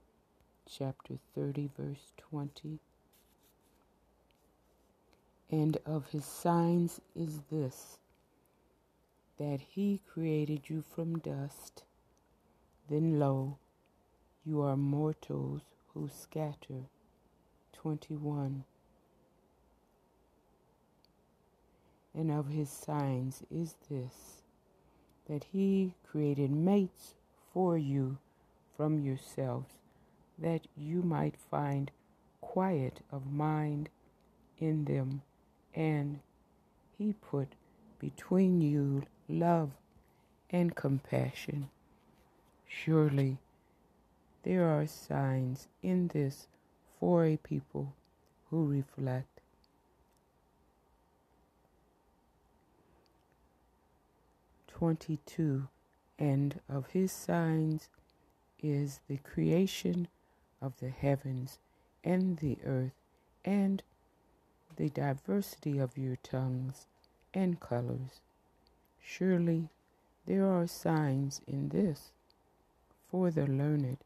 [0.69, 2.79] chapter 30, verse 20.
[5.49, 7.99] And of his signs is this
[9.37, 11.83] that he created you from dust.
[12.89, 13.57] Then lo,
[14.45, 15.61] you are mortals
[15.93, 16.85] who scatter.
[17.73, 18.63] 21.
[22.15, 24.41] And of his signs is this
[25.29, 27.15] that he created mates
[27.53, 28.17] for you
[28.75, 29.73] from yourselves,
[30.37, 31.91] that you might find
[32.41, 33.89] quiet of mind
[34.59, 35.21] in them,
[35.73, 36.19] and
[36.97, 37.49] he put
[37.99, 39.71] between you love
[40.49, 41.69] and compassion.
[42.67, 43.37] Surely
[44.43, 46.47] there are signs in this
[46.99, 47.93] for a people
[48.49, 49.36] who reflect.
[54.77, 55.69] Twenty-two,
[56.19, 57.89] and of his signs
[58.61, 60.07] is the creation
[60.61, 61.57] of the heavens
[62.03, 62.93] and the earth
[63.43, 63.81] and
[64.75, 66.85] the diversity of your tongues
[67.33, 68.21] and colors.
[69.01, 69.69] Surely
[70.27, 72.11] there are signs in this
[73.09, 73.97] for the learned.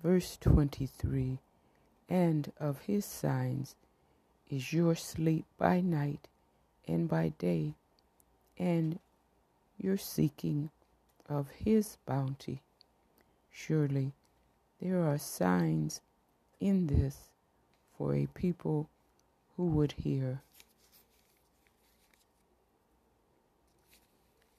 [0.00, 1.40] Verse 23
[2.08, 3.74] And of his signs
[4.52, 6.28] is your sleep by night
[6.86, 7.72] and by day,
[8.58, 8.98] and
[9.78, 10.68] your seeking
[11.26, 12.60] of his bounty.
[13.50, 14.12] Surely
[14.80, 16.02] there are signs
[16.60, 17.30] in this
[17.96, 18.90] for a people
[19.56, 20.42] who would hear.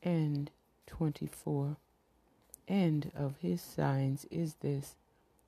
[0.02, 0.50] And
[0.88, 1.78] 24.
[2.68, 4.96] And of his signs is this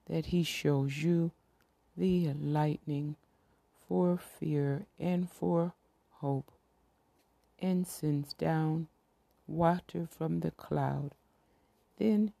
[0.08, 1.32] that he shows you
[1.96, 3.16] the lightning
[3.88, 5.72] for fear and for
[6.20, 6.50] hope,
[7.84, 8.88] sends down
[9.46, 11.12] water from the cloud,
[11.98, 12.32] then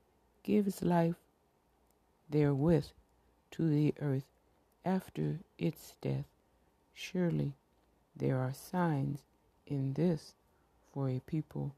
[0.42, 1.16] gives life
[2.28, 2.86] therewith
[3.50, 4.26] to the earth
[4.84, 6.26] after its death.
[6.94, 7.52] Surely
[8.16, 9.22] there are signs
[9.66, 10.34] in this
[10.92, 11.74] for a people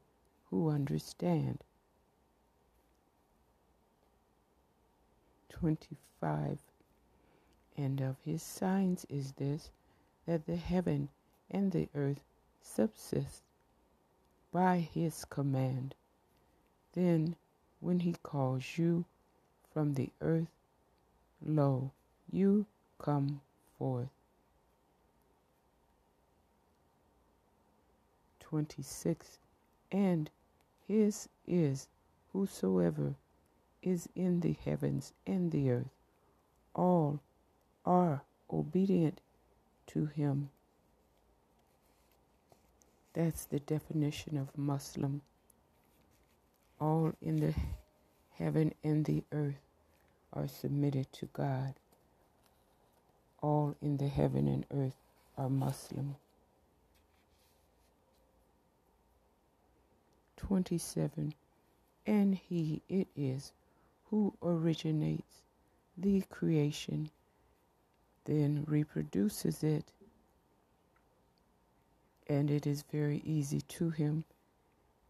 [0.49, 1.63] who understand.
[5.49, 6.59] 25
[7.81, 9.71] And of his signs is this,
[10.25, 11.07] that the heaven
[11.49, 12.19] and the earth
[12.61, 13.41] subsist
[14.51, 15.95] by his command.
[16.91, 17.37] Then,
[17.79, 19.05] when he calls you
[19.71, 20.51] from the earth,
[21.41, 21.93] lo,
[22.29, 22.65] you
[22.97, 23.39] come
[23.77, 24.09] forth.
[28.41, 29.39] 26
[29.89, 30.29] And
[30.85, 31.87] his is
[32.33, 33.15] whosoever
[33.81, 35.95] is in the heavens and the earth.
[36.75, 37.21] All
[37.89, 38.21] are
[38.53, 39.19] obedient
[39.87, 40.51] to him.
[43.13, 45.21] That's the definition of Muslim.
[46.79, 47.55] All in the
[48.37, 49.65] heaven and the earth
[50.31, 51.73] are submitted to God.
[53.41, 54.95] All in the heaven and earth
[55.35, 56.15] are Muslim.
[60.37, 61.33] 27.
[62.05, 63.51] And he it is
[64.09, 65.41] who originates
[65.97, 67.09] the creation,
[68.29, 69.85] then reproduces it,
[72.27, 74.23] and it is very easy to him,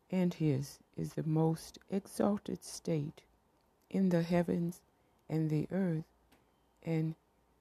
[0.10, 3.22] and his is the most exalted state
[3.90, 4.80] in the heavens
[5.30, 6.06] and the earth,
[6.82, 7.14] and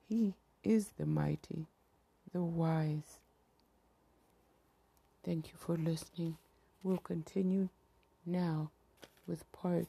[0.08, 0.32] he
[0.62, 1.66] is the mighty,
[2.32, 3.18] the wise.
[5.24, 6.36] Thank you for listening.
[6.84, 7.68] We'll continue
[8.24, 8.70] now
[9.26, 9.88] with part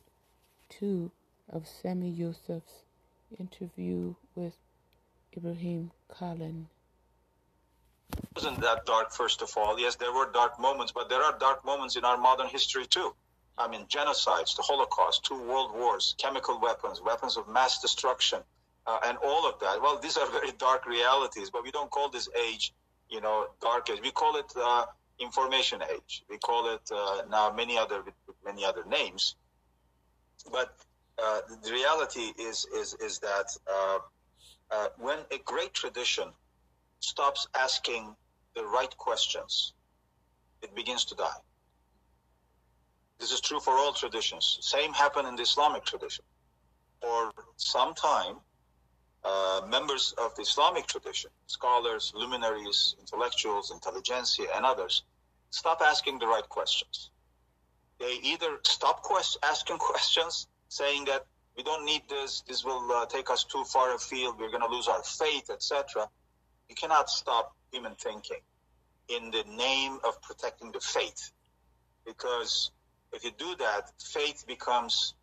[0.67, 1.11] two
[1.47, 2.85] of Sami Yusuf's
[3.39, 4.57] interview with
[5.35, 6.65] Ibrahim Kalin.
[8.17, 9.79] It wasn't that dark, first of all.
[9.79, 13.13] Yes, there were dark moments, but there are dark moments in our modern history too.
[13.57, 18.39] I mean, genocides, the Holocaust, two world wars, chemical weapons, weapons of mass destruction,
[18.87, 19.81] uh, and all of that.
[19.81, 22.73] Well, these are very dark realities, but we don't call this age,
[23.09, 23.99] you know, dark age.
[24.01, 24.85] We call it uh,
[25.19, 26.23] information age.
[26.29, 28.03] We call it uh, now many other
[28.43, 29.35] many other names.
[30.51, 30.73] But
[31.21, 33.55] uh, the reality is is is that
[34.71, 36.29] uh, when a great tradition
[36.99, 38.15] stops asking
[38.55, 39.73] the right questions,
[40.61, 41.41] it begins to die.
[43.19, 44.57] This is true for all traditions.
[44.61, 46.23] Same happened in the Islamic tradition.
[47.01, 48.37] For some time,
[49.23, 55.03] uh, members of the Islamic tradition, scholars, luminaries, intellectuals, intelligentsia, and others,
[55.49, 57.11] stop asking the right questions.
[57.99, 61.25] They either stop quest- asking questions, saying that
[61.59, 64.73] we don't need this, this will uh, take us too far afield, we're going to
[64.73, 66.07] lose our faith, etc.
[66.69, 68.39] You cannot stop human thinking
[69.09, 71.33] in the name of protecting the faith.
[72.05, 72.71] Because
[73.11, 75.15] if you do that, faith becomes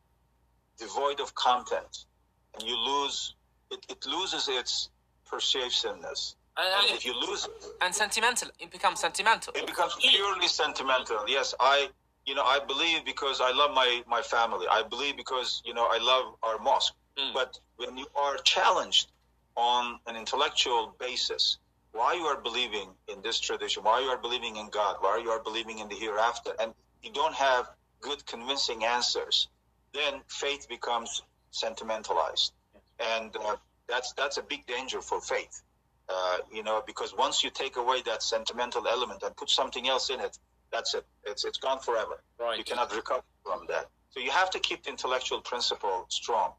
[0.78, 2.05] devoid of content
[2.53, 3.34] and you lose
[3.70, 4.91] it, it loses its
[5.24, 6.37] persuasiveness.
[6.59, 8.51] And, And and, if you lose it, and sentimental.
[8.59, 9.55] It becomes sentimental.
[9.57, 11.24] it becomes purely sentimental.
[11.26, 11.89] Yes, I,
[12.27, 14.66] you know, I believe because I love my my family.
[14.70, 16.95] I believe because you know I love our mosque.
[17.18, 17.33] Mm.
[17.33, 19.12] But when you are challenged
[19.57, 21.59] on an intellectual basis,
[21.93, 25.31] why you are believing in this tradition, why you are believing in God, why you
[25.31, 27.70] are believing in the hereafter, and you don't have
[28.01, 29.49] good convincing answers,
[29.95, 31.22] then faith becomes
[31.53, 32.53] sentimentalized,
[33.01, 33.57] and uh,
[33.89, 35.62] that's that's a big danger for faith.
[36.09, 40.11] Uh, you know, because once you take away that sentimental element and put something else
[40.11, 40.39] in it,
[40.73, 41.05] that's it.
[41.25, 42.23] It's it's gone forever.
[42.39, 42.59] Right.
[42.59, 43.87] You cannot recover from that.
[44.11, 46.53] So you have to keep the intellectual principle strong.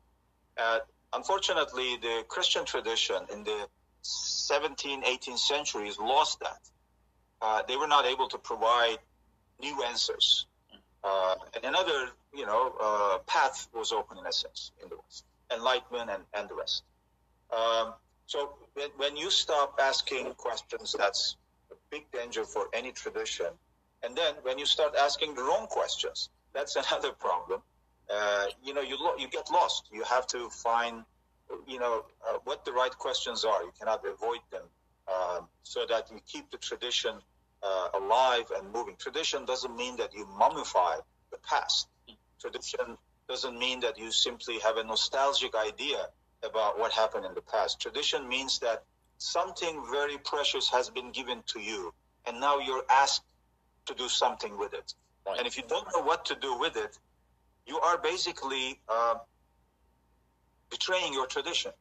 [0.58, 0.80] Uh,
[1.14, 3.68] unfortunately, the Christian tradition in the
[4.04, 6.62] 17th, 18th centuries lost that.
[7.42, 8.98] Uh, they were not able to provide
[9.60, 10.48] new answers.
[11.04, 15.26] Uh, and another, you know, uh, path was open in a sense in the West,
[15.54, 16.84] enlightenment and, and the rest.
[17.56, 17.94] Um,
[18.26, 21.38] so when, when you stop asking questions, that's
[21.72, 23.48] a big danger for any tradition.
[24.04, 27.62] And then when you start asking the wrong questions, that's another problem.
[28.14, 29.90] Uh, you know, you lo- you get lost.
[29.92, 31.04] You have to find,
[31.68, 33.64] you know, uh, what the right questions are.
[33.64, 34.64] You cannot avoid them,
[35.08, 37.16] um, so that you keep the tradition
[37.64, 38.96] uh, alive and moving.
[38.98, 41.88] Tradition doesn't mean that you mummify the past.
[42.40, 46.08] Tradition doesn't mean that you simply have a nostalgic idea
[46.44, 47.80] about what happened in the past.
[47.80, 48.84] Tradition means that
[49.18, 51.94] something very precious has been given to you,
[52.26, 53.24] and now you're asked
[53.88, 54.94] to do something with it.
[55.26, 55.38] Right.
[55.38, 56.98] And if you don't know what to do with it,
[57.66, 59.16] you are basically uh,
[60.70, 61.72] betraying your tradition.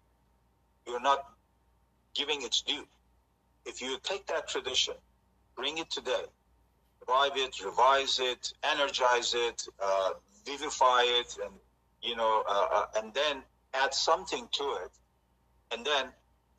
[0.87, 1.25] You're not
[2.15, 2.87] giving its due.
[3.65, 4.95] If you take that tradition,
[5.57, 6.25] bring it today,
[7.01, 10.11] revive it, revise it, energize it, uh,
[10.45, 11.53] vivify it, and
[12.03, 13.43] you know, uh, uh, and then
[13.75, 14.91] add something to it,
[15.73, 16.07] and then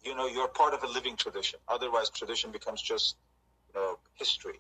[0.03, 1.59] you know you're part of a living tradition.
[1.67, 3.15] Otherwise, tradition becomes just
[3.67, 4.59] you know history.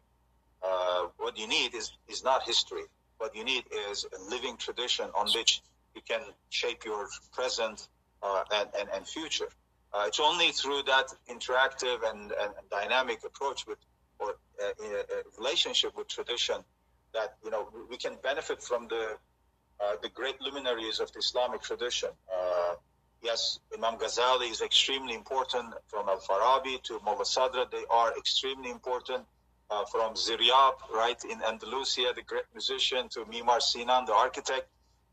[0.63, 2.83] Uh, what you need is is not history.
[3.17, 5.61] What you need is a living tradition on which
[5.95, 7.87] you can shape your present
[8.21, 9.49] uh, and, and and future.
[9.93, 13.77] Uh, it's only through that interactive and, and dynamic approach with
[14.19, 14.71] or uh,
[15.37, 16.57] relationship with tradition
[17.13, 19.17] that you know we- can benefit from the
[19.79, 22.09] uh, the great luminaries of the Islamic tradition.
[23.21, 25.73] Yes, Imam Ghazali is extremely important.
[25.87, 29.25] From Al Farabi to Mulla Sadra, they are extremely important.
[29.69, 34.67] Uh, from Ziryab, right in Andalusia, the great musician, to Mimar Sinan, the architect.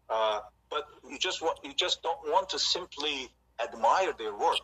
[0.09, 0.41] Uh,
[0.71, 3.29] but you just want, you just don't want to simply
[3.61, 4.61] admire their work.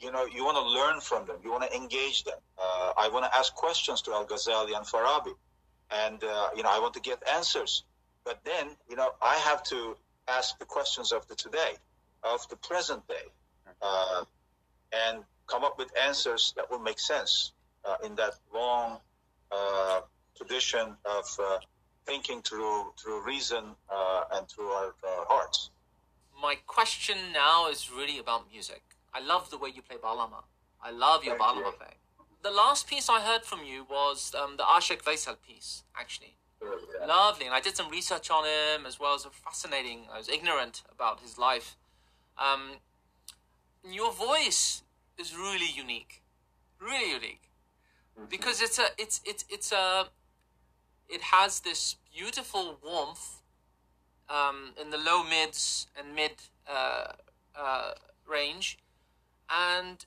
[0.00, 1.36] You know, you want to learn from them.
[1.44, 2.38] You want to engage them.
[2.60, 5.34] Uh, I want to ask questions to Al Ghazali and Farabi,
[5.90, 7.84] and uh, you know, I want to get answers.
[8.24, 9.96] But then, you know, I have to
[10.28, 11.72] ask the questions of the today,
[12.22, 13.26] of the present day,
[13.82, 14.24] uh,
[14.92, 17.52] and come up with answers that will make sense
[17.84, 18.98] uh, in that long
[19.50, 20.00] uh,
[20.36, 21.58] tradition of uh,
[22.06, 25.70] thinking through through reason uh, and through our uh, hearts.
[26.40, 28.82] My question now is really about music.
[29.12, 30.44] I love the way you play Baglama.
[30.82, 31.98] I love your Thank Baglama you.
[32.42, 36.36] The last piece I heard from you was um, the Ashik Veysel piece, actually.
[37.06, 40.06] Lovely, and I did some research on him as well as a fascinating.
[40.12, 41.76] I was ignorant about his life.
[42.36, 42.78] Um,
[43.84, 44.82] your voice
[45.18, 46.22] is really unique,
[46.80, 47.47] really unique,
[48.28, 50.06] because it's a it's it's it's a
[51.08, 53.42] it has this beautiful warmth
[54.28, 56.32] um, in the low mids and mid
[56.68, 57.12] uh,
[57.58, 57.92] uh,
[58.28, 58.78] range,
[59.50, 60.04] and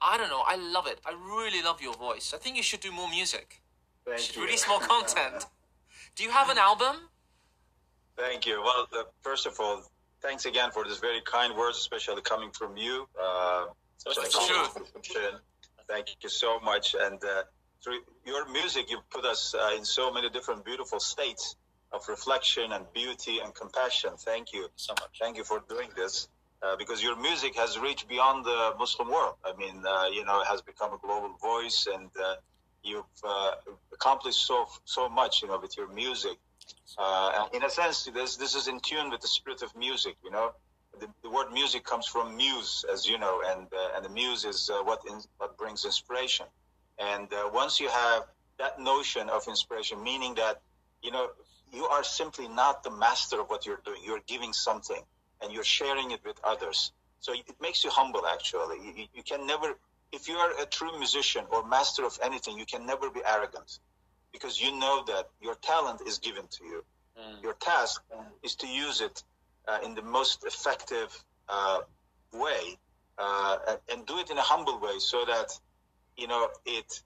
[0.00, 0.42] I don't know.
[0.46, 1.00] I love it.
[1.04, 2.32] I really love your voice.
[2.34, 3.62] I think you should do more music.
[4.04, 4.42] Thank should you.
[4.42, 5.46] release more content.
[6.14, 7.08] Do you have an album?
[8.16, 8.62] Thank you.
[8.62, 9.82] Well, uh, first of all,
[10.22, 13.06] thanks again for this very kind words, especially coming from you.
[13.20, 13.66] Uh,
[13.98, 15.32] such a true.
[15.88, 16.94] Thank you so much.
[16.98, 17.42] And uh,
[17.82, 21.56] through your music, you put us uh, in so many different beautiful states
[21.92, 24.10] of reflection and beauty and compassion.
[24.18, 25.18] Thank you so much.
[25.20, 26.28] Thank you for doing this.
[26.62, 29.34] Uh, because your music has reached beyond the Muslim world.
[29.44, 32.36] I mean, uh, you know, it has become a global voice, and uh,
[32.82, 33.52] you've uh,
[33.92, 36.38] accomplished so so much, you know, with your music.
[36.96, 40.16] Uh, and in a sense, this this is in tune with the spirit of music.
[40.24, 40.52] You know,
[41.00, 44.44] the, the word music comes from muse, as you know, and uh, and the muse
[44.44, 46.46] is uh, what in, what brings inspiration.
[46.98, 48.24] And uh, once you have
[48.58, 50.60] that notion of inspiration, meaning that
[51.02, 51.28] you know
[51.72, 54.00] you are simply not the master of what you're doing.
[54.04, 55.02] You're giving something,
[55.42, 56.92] and you're sharing it with others.
[57.20, 58.22] So it makes you humble.
[58.26, 59.74] Actually, you, you- can never,
[60.12, 63.80] if you are a true musician or master of anything, you can never be arrogant,
[64.32, 66.84] because you know that your talent is given to you.
[67.18, 67.42] Mm.
[67.42, 68.02] Your task
[68.42, 69.22] is to use it
[69.84, 71.80] in the most effective uh,
[72.32, 72.78] way,
[73.18, 75.58] uh, and, do it in a humble way, so that
[76.16, 77.02] you know it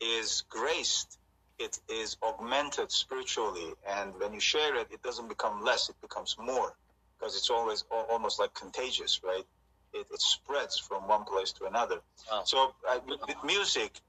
[0.00, 1.18] is graced,
[1.58, 6.36] it is augmented spiritually, and when you share it, it doesn't become less; it becomes
[6.38, 6.74] more,
[7.18, 9.44] because it's always al- almost like contagious, right?
[9.92, 12.00] It, it spreads from one place to another.
[12.30, 12.42] Wow.
[12.44, 14.00] So I, with, with music,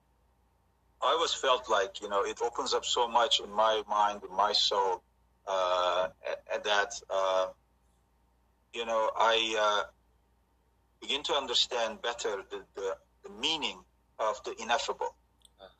[1.01, 4.35] I always felt like you know it opens up so much in my mind, in
[4.35, 5.03] my soul,
[5.45, 6.07] uh,
[6.63, 7.47] that uh,
[8.73, 9.83] you know I uh,
[11.01, 13.79] begin to understand better the, the, the meaning
[14.19, 15.15] of the ineffable.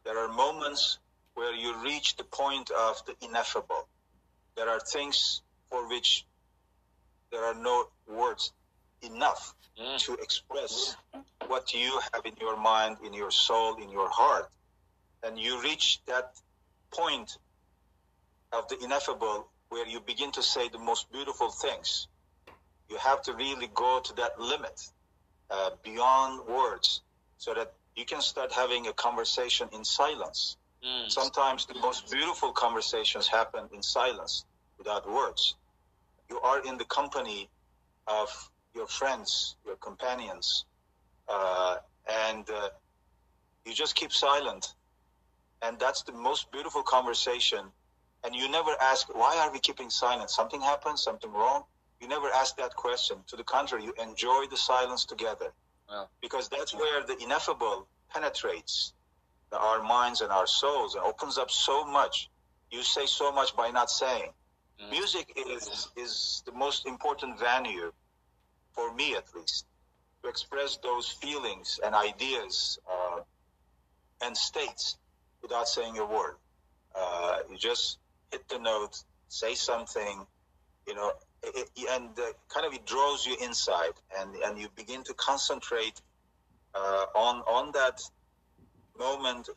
[0.06, 1.00] There are moments
[1.36, 3.88] where you reach the point of the ineffable.
[4.56, 6.26] There are things for which
[7.32, 8.52] there are no words
[9.02, 9.98] enough Mm.
[10.06, 10.96] to express
[11.48, 14.48] what you have in your mind, in your soul, in your heart.
[15.24, 16.36] And you reach that
[16.92, 17.38] point
[18.52, 22.08] of the ineffable where you begin to say the most beautiful things.
[22.94, 24.80] You have to really go to that limit.
[25.52, 27.02] uh, beyond words
[27.38, 30.58] so that you can start having a conversation in silence.
[30.86, 31.12] Mm.
[31.12, 34.46] Sometimes the most beautiful conversations happen in silence
[34.80, 35.56] without words.
[36.30, 37.50] You are in the company
[38.08, 38.30] of
[38.76, 40.66] your friends, your companions,
[41.30, 41.78] uh,
[42.10, 42.70] and uh,
[43.66, 44.76] you just keep silent.
[45.64, 47.66] And that's the most beautiful conversation.
[48.26, 50.30] And you never ask, why are we keeping silent?
[50.32, 51.64] Something happened, something wrong?
[52.04, 53.16] You never ask that question.
[53.28, 55.54] To the contrary, you enjoy the silence together.
[55.90, 56.10] Wow.
[56.22, 58.92] Because that's where the ineffable penetrates
[59.54, 62.30] our minds and our souls and opens up so much.
[62.72, 64.32] You say so much by not saying.
[64.82, 64.92] Mm.
[64.92, 67.94] Music is is the most important venue,
[68.74, 69.66] for me at least,
[70.24, 73.20] to express those feelings and ideas uh,
[74.26, 74.98] and states
[75.42, 76.36] without saying a word.
[76.94, 78.00] Uh, you just
[78.32, 80.26] hit the note, say something,
[80.86, 81.14] you know,
[81.44, 86.02] it, and uh, kind of it draws you inside, and and you begin to concentrate
[86.76, 88.02] uh, on on that
[88.98, 89.50] moment.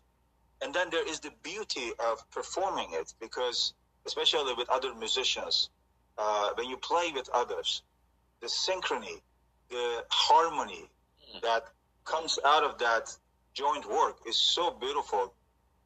[0.63, 3.75] And then there is the beauty of performing it, because
[4.07, 5.69] especially with other musicians,
[6.17, 7.83] uh, when you play with others,
[8.41, 9.21] the synchrony,
[9.69, 10.89] the harmony
[11.43, 11.65] that
[12.07, 13.15] comes out of that
[13.53, 15.35] joint work is so beautiful.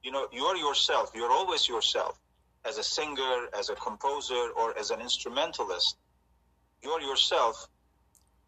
[0.04, 1.10] You know, you are yourself.
[1.14, 2.20] You're always yourself
[2.66, 5.96] as a singer, as a composer, or as an instrumentalist.
[6.82, 7.68] You are yourself,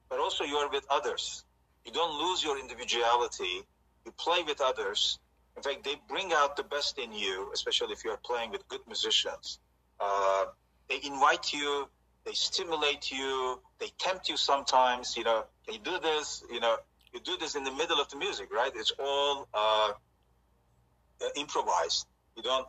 [0.08, 1.44] but also you are with others.
[1.84, 3.62] You don't lose your individuality.
[4.04, 5.18] You play with others.
[5.56, 8.66] In fact, they bring out the best in you, especially if you are playing with
[8.68, 9.58] good musicians.
[10.00, 10.46] Uh,
[10.88, 11.88] they invite you,
[12.24, 15.16] they stimulate you, they tempt you sometimes.
[15.16, 16.42] You know, you do this?
[16.50, 16.76] You know,
[17.12, 18.72] you do this in the middle of the music, right?
[18.74, 19.92] It's all uh,
[21.36, 22.06] improvised.
[22.36, 22.66] You don't,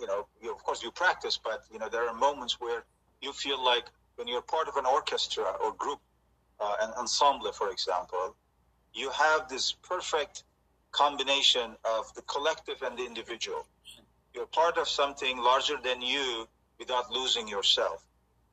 [0.00, 2.84] you know, you, of course you practice, but you know there are moments where
[3.20, 3.86] you feel like
[4.16, 6.00] when you're part of an orchestra or group,
[6.60, 8.36] uh, an ensemble, for example,
[8.92, 10.44] you have this perfect
[10.92, 13.66] combination of the collective and the individual.
[14.34, 18.04] You're part of something larger than you without losing yourself.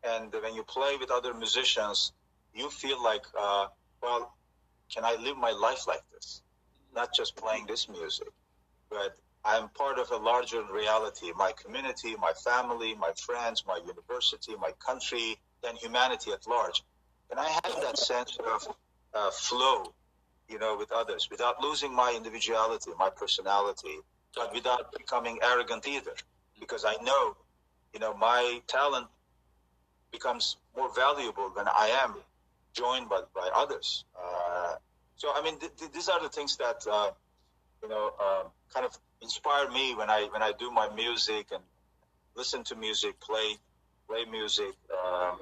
[0.03, 2.13] And when you play with other musicians,
[2.53, 3.67] you feel like, uh,
[4.01, 4.33] well,
[4.93, 6.41] can I live my life like this?
[6.93, 8.27] Not just playing this music,
[8.89, 14.53] but I'm part of a larger reality, my community, my family, my friends, my university,
[14.59, 15.37] my country,
[15.67, 16.83] and humanity at large.
[17.31, 18.67] And I have that sense of
[19.13, 19.93] uh, flow,
[20.47, 23.97] you know, with others without losing my individuality, my personality,
[24.35, 26.13] but without becoming arrogant either.
[26.59, 27.35] Because I know,
[27.93, 29.07] you know, my talent
[30.11, 32.15] becomes more valuable when I am
[32.73, 34.05] joined by, by others.
[34.15, 34.75] Uh,
[35.15, 37.11] so, I mean, th- th- these are the things that, uh,
[37.81, 41.63] you know, uh, kind of inspire me when I when I do my music and
[42.35, 43.55] listen to music, play
[44.07, 44.73] play music,
[45.05, 45.39] um,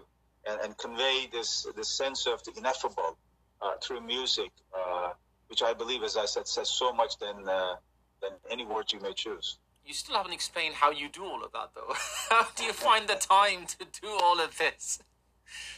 [0.48, 3.18] and, and convey this this sense of the ineffable
[3.62, 5.12] uh, through music, uh,
[5.48, 7.76] which I believe, as I said, says so much than uh,
[8.22, 9.58] than any words you may choose.
[9.86, 11.94] You still haven't explained how you do all of that, though.
[12.30, 15.00] how do you find the time to do all of this?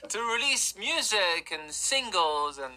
[0.10, 2.74] To release music and singles and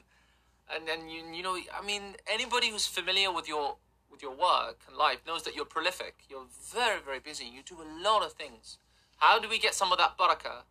[0.72, 3.76] and and you you know I mean anybody who's familiar with your
[4.10, 6.14] with your work and life knows that you're prolific.
[6.28, 7.44] You're very very busy.
[7.44, 8.78] You do a lot of things.
[9.16, 10.62] How do we get some of that barakah?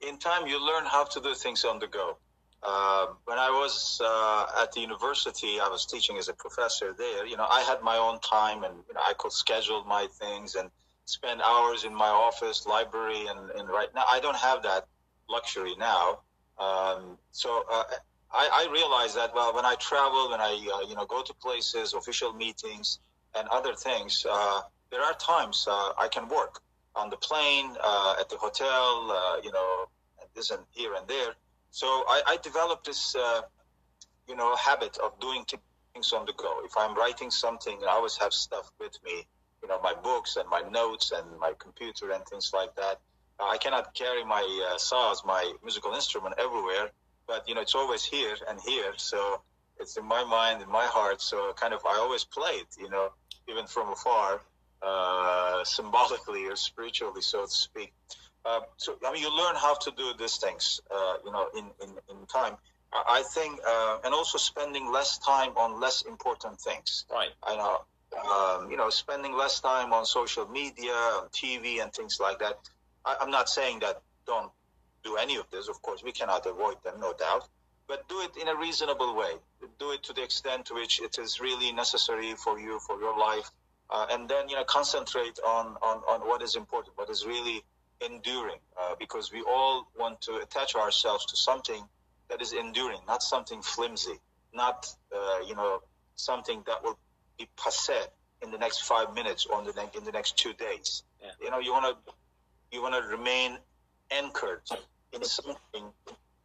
[0.00, 2.16] in time you learn how to do things on the go.
[2.62, 7.26] Uh, when I was uh, at the university, I was teaching as a professor there.
[7.26, 10.56] You know, I had my own time, and you know, I could schedule my things
[10.56, 10.70] and
[11.06, 14.86] spend hours in my office, library, and, and right now I don't have that
[15.28, 16.20] luxury now.
[16.58, 17.84] Um, so uh,
[18.32, 21.34] I, I realize that well, when I travel, when I uh, you know go to
[21.34, 23.00] places, official meetings,
[23.36, 26.60] and other things, uh, there are times uh, I can work
[26.94, 29.86] on the plane, uh, at the hotel, uh, you know,
[30.34, 31.34] this and here and there.
[31.70, 33.42] So I, I developed this, uh,
[34.28, 35.44] you know, habit of doing
[35.94, 36.60] things on the go.
[36.64, 39.24] If I'm writing something, I always have stuff with me,
[39.62, 43.00] you know, my books and my notes and my computer and things like that.
[43.38, 44.42] I cannot carry my
[44.76, 46.90] saz, my musical instrument, everywhere,
[47.30, 48.92] but you know, it's always here and here.
[48.96, 49.40] So
[49.78, 51.22] it's in my mind, in my heart.
[51.22, 53.06] So kind of, I always play it, you know,
[53.48, 54.40] even from afar
[54.82, 57.92] uh, symbolically or spiritually, so to speak.
[58.44, 61.66] Uh, so I mean, you learn how to do these things, uh, you know, in
[61.84, 62.56] in, in time.
[62.92, 67.04] I think, uh, and also spending less time on less important things.
[67.08, 67.30] Right.
[67.44, 67.76] I know,
[68.34, 72.58] um, you know, spending less time on social media, on TV, and things like that.
[73.04, 74.50] I, I'm not saying that don't
[75.04, 75.68] do any of this.
[75.68, 77.48] Of course, we cannot avoid them, no doubt.
[77.88, 79.32] But do it in a reasonable way.
[79.78, 83.18] Do it to the extent to which it is really necessary for you, for your
[83.18, 83.50] life,
[83.90, 87.64] uh, and then you know concentrate on, on on what is important, what is really
[88.00, 91.82] enduring, uh, because we all want to attach ourselves to something
[92.28, 94.18] that is enduring, not something flimsy.
[94.54, 95.82] not uh, you know
[96.16, 96.98] something that will
[97.38, 97.98] be passé
[98.42, 101.02] in the next five minutes or in the, ne- in the next two days.
[101.20, 101.30] Yeah.
[101.42, 102.12] You know, you want to
[102.72, 103.58] you want to remain
[104.10, 104.62] anchored
[105.12, 105.92] in something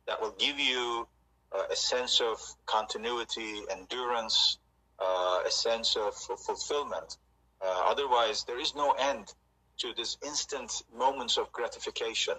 [0.08, 1.08] that will give you
[1.52, 4.60] uh, a sense of continuity, endurance,
[5.00, 7.18] uh, a sense of fu- fulfillment.
[7.62, 9.34] Uh, otherwise, there is no end
[9.78, 12.36] to this instant moments of gratification,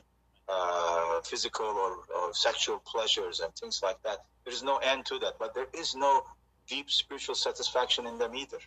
[0.48, 4.18] uh, physical or, or sexual pleasures and things like that.
[4.44, 6.22] There is no end to that, but there is no
[6.68, 8.58] deep spiritual satisfaction in them either.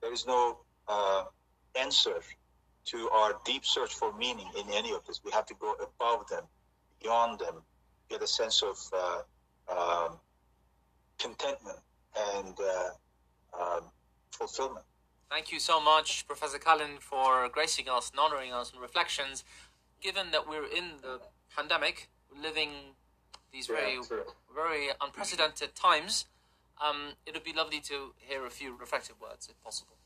[0.00, 1.24] There is no uh,
[1.74, 2.20] answer
[2.86, 5.20] to our deep search for meaning in any of this.
[5.24, 6.44] We have to go above them,
[7.02, 7.62] beyond them,
[8.08, 9.22] get a sense of uh,
[9.70, 10.18] um,
[11.18, 11.78] contentment
[12.34, 13.84] and uh, um,
[14.30, 14.84] fulfillment.
[15.30, 19.44] Thank you so much, Professor Kalin, for gracing us and honoring us in reflections.
[20.00, 21.20] Given that we're in the
[21.54, 22.08] pandemic,
[22.42, 22.70] living
[23.52, 24.22] these very, true.
[24.54, 26.26] very unprecedented times,
[26.82, 29.97] um, it would be lovely to hear a few reflective words, if possible.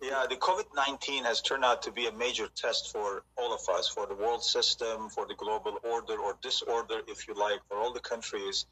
[0.00, 3.66] Yeah, the COVID 19 has turned out to be a major test for all of
[3.68, 7.78] us, for the world system, for the global order or disorder, if you like, for
[7.78, 8.66] all the countries.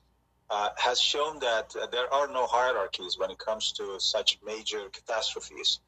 [0.51, 4.91] Uh, has shown that uh, there are no hierarchies when it comes to such major
[4.91, 5.81] catastrophes.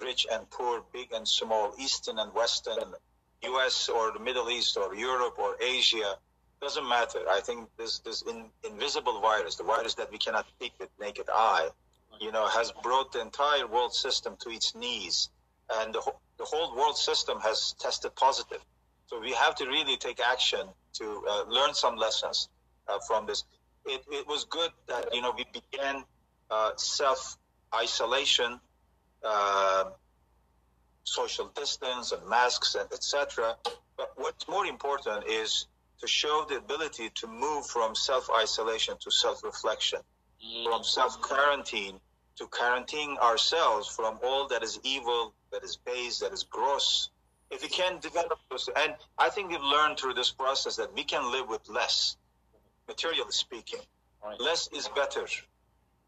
[0.00, 2.94] Rich and poor, big and small, Eastern and Western,
[3.42, 6.16] US or the Middle East or Europe or Asia,
[6.60, 7.18] doesn't matter.
[7.28, 11.26] I think this, this in, invisible virus, the virus that we cannot see with naked
[11.28, 11.70] eye,
[12.20, 15.30] you know, has brought the entire world system to its knees,
[15.80, 16.00] and the,
[16.38, 18.60] the whole world system has tested positive.
[19.06, 22.48] So we have to really take action to uh, learn some lessons
[22.88, 23.44] uh, from this.
[23.84, 26.04] It, it was good that you know we began
[26.50, 27.36] uh, self
[27.74, 28.60] isolation,
[29.24, 29.84] uh,
[31.04, 33.56] social distance, and masks, and etc.
[33.96, 35.66] But what's more important is
[36.00, 40.00] to show the ability to move from self isolation to self reflection
[40.64, 41.98] from self quarantine
[42.36, 47.10] to quarantining ourselves from all that is evil, that is base, that is gross.
[47.50, 51.04] If we can develop those, and I think we've learned through this process that we
[51.04, 52.16] can live with less,
[52.88, 53.80] materially speaking.
[54.24, 54.40] Right.
[54.40, 55.26] Less is better.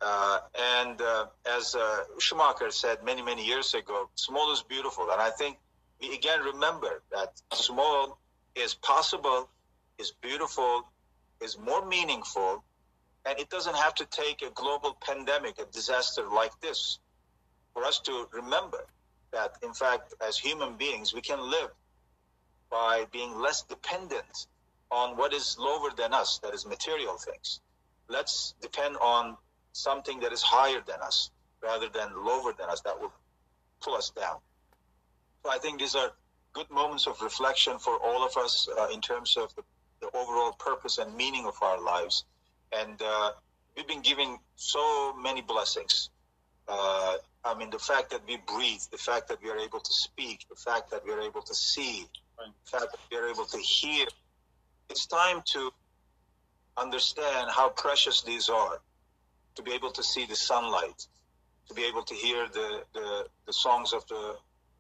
[0.01, 0.41] Uh,
[0.77, 1.27] and uh,
[1.57, 5.11] as uh, Schumacher said many, many years ago, small is beautiful.
[5.11, 5.59] And I think
[6.01, 8.19] we again remember that small
[8.55, 9.49] is possible,
[9.99, 10.85] is beautiful,
[11.41, 12.65] is more meaningful,
[13.27, 16.99] and it doesn't have to take a global pandemic, a disaster like this,
[17.73, 18.87] for us to remember
[19.33, 21.71] that, in fact, as human beings, we can live
[22.71, 24.47] by being less dependent
[24.91, 27.61] on what is lower than us, that is material things.
[28.09, 29.37] Let's depend on
[29.73, 31.31] something that is higher than us
[31.63, 33.13] rather than lower than us that will
[33.81, 34.37] pull us down.
[35.45, 36.13] So I think these are
[36.53, 39.63] good moments of reflection for all of us uh, in terms of the,
[40.01, 42.25] the overall purpose and meaning of our lives.
[42.73, 43.33] And uh,
[43.77, 46.11] we've been given so many blessings.
[46.69, 49.93] Uh, I mean, the fact that we breathe, the fact that we are able to
[49.93, 52.07] speak, the fact that we are able to see,
[52.39, 52.51] Right.
[52.65, 54.07] the fact that we are able to hear.
[54.91, 55.73] It's time to
[56.77, 58.81] understand how precious these are,
[59.57, 61.07] to be able to see the sunlight,
[61.69, 64.37] to be able to hear the, the, the songs of the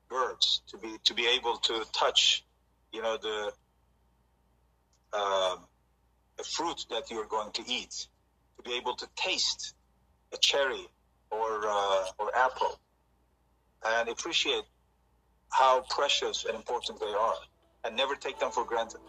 [0.08, 2.44] birds, to be to be able to touch,
[2.92, 3.52] you know, the
[5.12, 5.56] uh,
[6.38, 8.06] a fruit that you're going to eat,
[8.56, 9.74] to be able to taste
[10.32, 10.86] a cherry
[11.30, 12.78] or uh, or apple,
[13.86, 14.64] and appreciate
[15.50, 17.34] how precious and important they are,
[17.84, 19.00] and never take them for granted.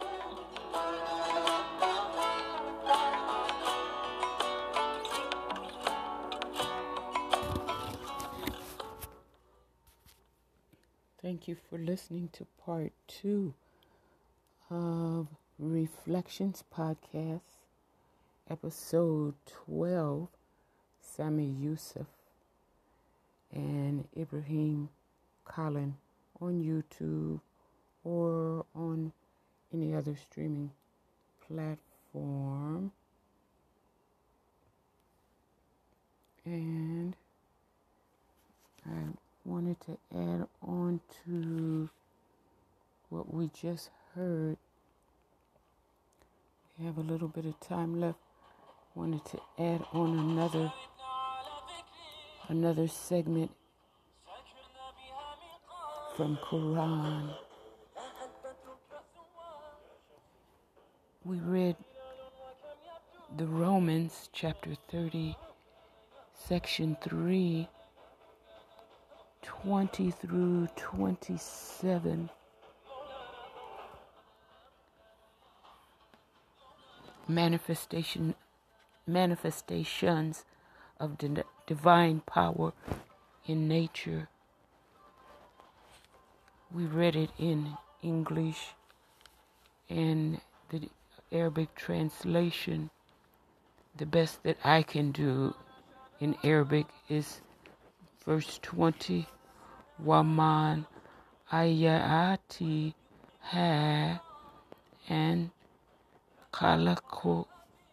[11.22, 13.54] Thank you for listening to part two
[14.70, 15.26] of
[15.60, 17.40] Reflections Podcast,
[18.48, 19.34] episode
[19.66, 20.28] 12.
[21.02, 22.06] Sami Yusuf
[23.52, 24.88] and Ibrahim
[25.46, 25.92] Kalin
[26.40, 27.40] on YouTube
[28.04, 29.12] or on
[29.72, 30.70] any other streaming
[31.46, 32.92] platform.
[36.46, 37.14] And
[38.86, 38.98] I
[39.44, 41.90] wanted to add on to
[43.10, 44.56] what we just heard.
[46.80, 48.16] We have a little bit of time left.
[48.94, 50.72] Wanted to add on another
[52.48, 53.50] another segment
[56.16, 57.34] from Quran.
[61.22, 61.76] We read
[63.36, 65.36] the Romans chapter 30
[66.32, 67.68] section 3
[69.42, 72.30] 20 through 27.
[77.30, 78.34] Manifestation
[79.06, 80.44] manifestations
[80.98, 82.72] of the divine power
[83.46, 84.28] in nature.
[86.74, 88.74] We read it in English
[89.88, 90.88] and the
[91.30, 92.90] Arabic translation.
[93.96, 95.54] The best that I can do
[96.18, 97.40] in Arabic is
[98.24, 99.26] verse 20
[100.04, 100.86] Waman
[101.52, 102.94] ayati
[103.40, 104.20] ha
[105.08, 105.50] and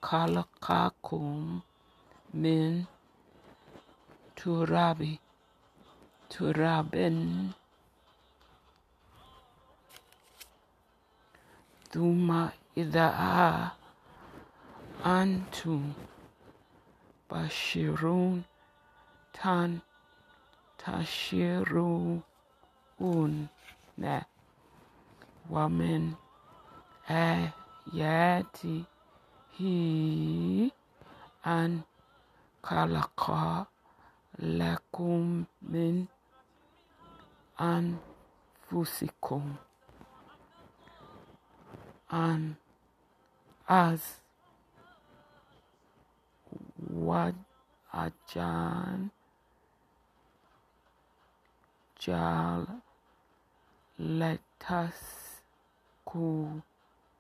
[0.02, 1.62] Kalakakum
[2.34, 2.88] min
[4.36, 5.20] Turabi
[6.30, 7.54] Turabin
[11.92, 13.72] Duma Idaa
[15.04, 15.96] Antum
[17.30, 18.44] Bashirun
[19.34, 19.82] Tan
[20.78, 22.22] tashiru
[23.00, 23.50] un
[23.98, 24.26] ne
[25.50, 26.16] Wamin
[27.10, 27.52] eh
[27.95, 28.85] آياته
[31.47, 31.81] أن
[32.63, 33.31] خلق
[34.39, 36.07] لكم من
[37.61, 39.55] أنفسكم
[42.13, 42.55] أن
[43.69, 44.21] as
[46.91, 47.35] what
[47.95, 49.11] ajan
[51.99, 52.67] jal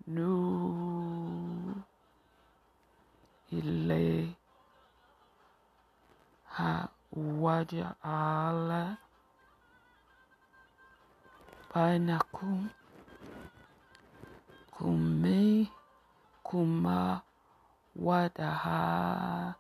[0.07, 1.83] no.
[3.51, 4.35] Ile
[6.45, 8.97] ha waja ala
[11.73, 12.69] bainakum
[14.71, 15.71] kumi
[16.43, 17.21] kuma
[17.95, 19.55] wadaha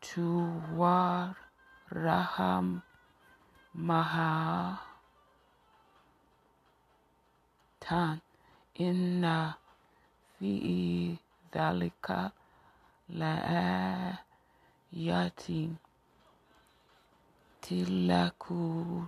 [0.00, 1.34] tuwar
[1.90, 2.82] raham
[3.78, 4.74] Maha
[7.78, 8.20] Tan
[8.74, 9.54] Inna
[10.34, 11.16] Fi
[11.52, 12.32] Dhalika
[13.14, 14.18] La
[14.92, 15.70] Yati
[17.62, 19.06] Tilakumi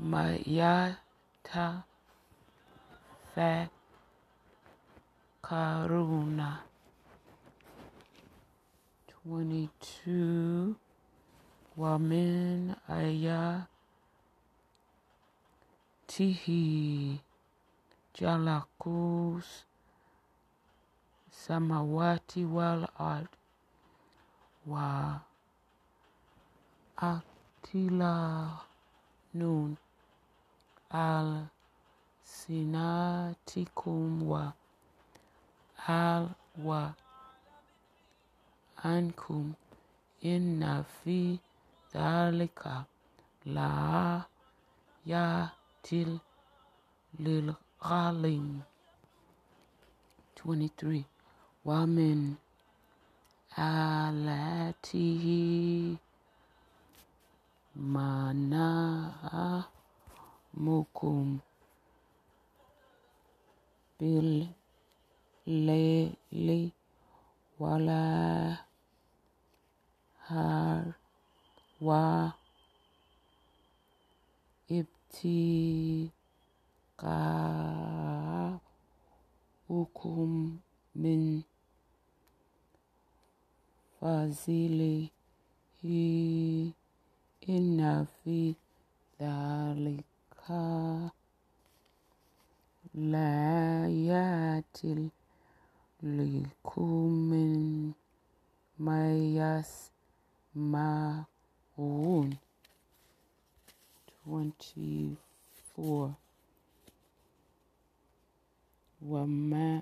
[0.00, 1.84] Mayata
[3.34, 3.68] Fa
[5.42, 6.73] Karuna
[9.26, 10.74] 22
[11.80, 13.64] Wamin Aya
[16.06, 17.16] Tihi
[18.12, 19.64] Jalakus
[21.32, 23.32] Samawati wal Ard
[24.68, 25.20] Wa
[27.00, 28.60] Aktila
[29.32, 29.78] Nun
[30.92, 31.48] Al
[32.20, 34.52] Sinatikum Wa
[35.88, 36.28] Al
[36.60, 36.92] Wa
[38.84, 39.52] عنكم
[40.24, 41.38] إن في
[41.96, 42.84] ذلك
[43.46, 44.26] لآيات
[47.20, 48.62] للغالين.
[50.36, 51.04] 23
[51.64, 52.34] ومن
[53.58, 55.26] آلاته
[57.76, 59.58] منامكم
[64.00, 65.68] بالليل
[67.60, 68.56] ولا
[70.28, 70.94] har
[71.80, 72.32] wa
[74.68, 75.20] ibtika
[79.68, 80.32] hukum
[80.94, 81.42] min
[84.00, 85.12] fazilihi
[87.54, 88.56] inna fi
[89.18, 90.62] dhalika
[93.12, 95.02] layatil
[96.16, 97.94] likumin
[98.78, 99.93] mayas
[100.55, 102.37] Ma'un
[104.25, 105.17] 24
[109.01, 109.81] وما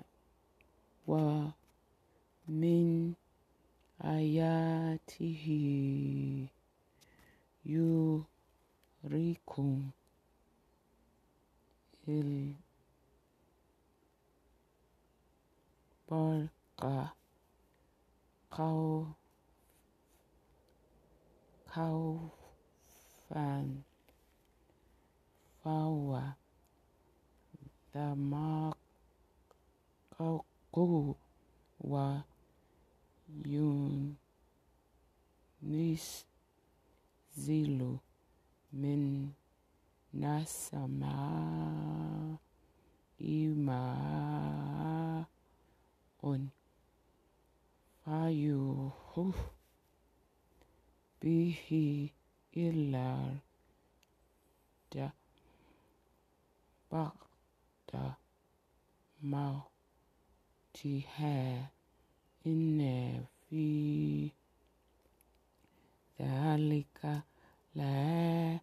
[1.06, 3.14] ومن
[4.00, 5.44] آياته
[9.04, 9.90] يريكم
[16.08, 17.14] البرق
[18.50, 19.21] خوف
[21.72, 22.32] خوفا
[25.64, 26.22] فهو
[27.94, 28.74] دماغه
[31.80, 32.20] وينزل
[38.72, 39.32] من
[40.14, 41.68] السماء
[43.56, 44.88] ماء
[48.04, 48.90] فيحيي
[51.23, 52.09] به
[52.53, 53.39] ileride
[56.91, 57.11] بعد
[60.73, 61.71] موتها.
[62.47, 62.79] إن
[63.49, 64.29] في
[66.19, 67.23] ذلك
[67.75, 68.59] لآيات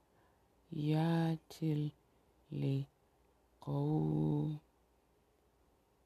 [2.53, 4.59] لقوم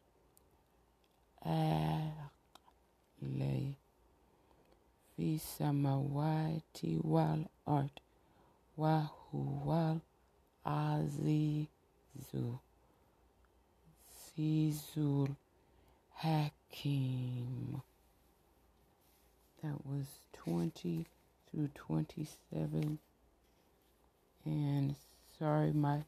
[1.46, 2.30] الأعلى
[5.16, 7.90] في السماوات والأرض
[8.78, 9.96] وهو
[10.66, 11.68] العزيز
[14.38, 15.00] العزيز
[16.24, 17.80] الحكيم
[19.64, 21.06] That was 20
[21.50, 23.00] through 27.
[24.46, 24.96] And
[25.40, 26.04] sorry, my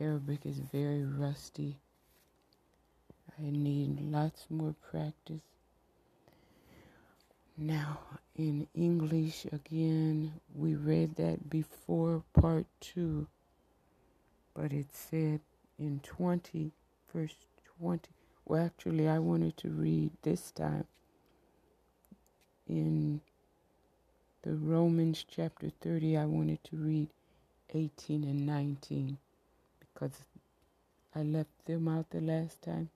[0.00, 1.78] Arabic is very rusty.
[3.39, 5.41] I need lots more practice.
[7.55, 7.99] Now,
[8.35, 13.27] in English, again, we read that before part two,
[14.55, 15.41] but it said
[15.77, 16.71] in 20,
[17.13, 17.35] verse
[17.79, 18.09] 20.
[18.45, 20.85] Well, actually, I wanted to read this time
[22.67, 23.21] in
[24.41, 26.17] the Romans chapter 30.
[26.17, 27.09] I wanted to read
[27.73, 29.17] 18 and 19
[29.79, 30.23] because
[31.15, 32.89] I left them out the last time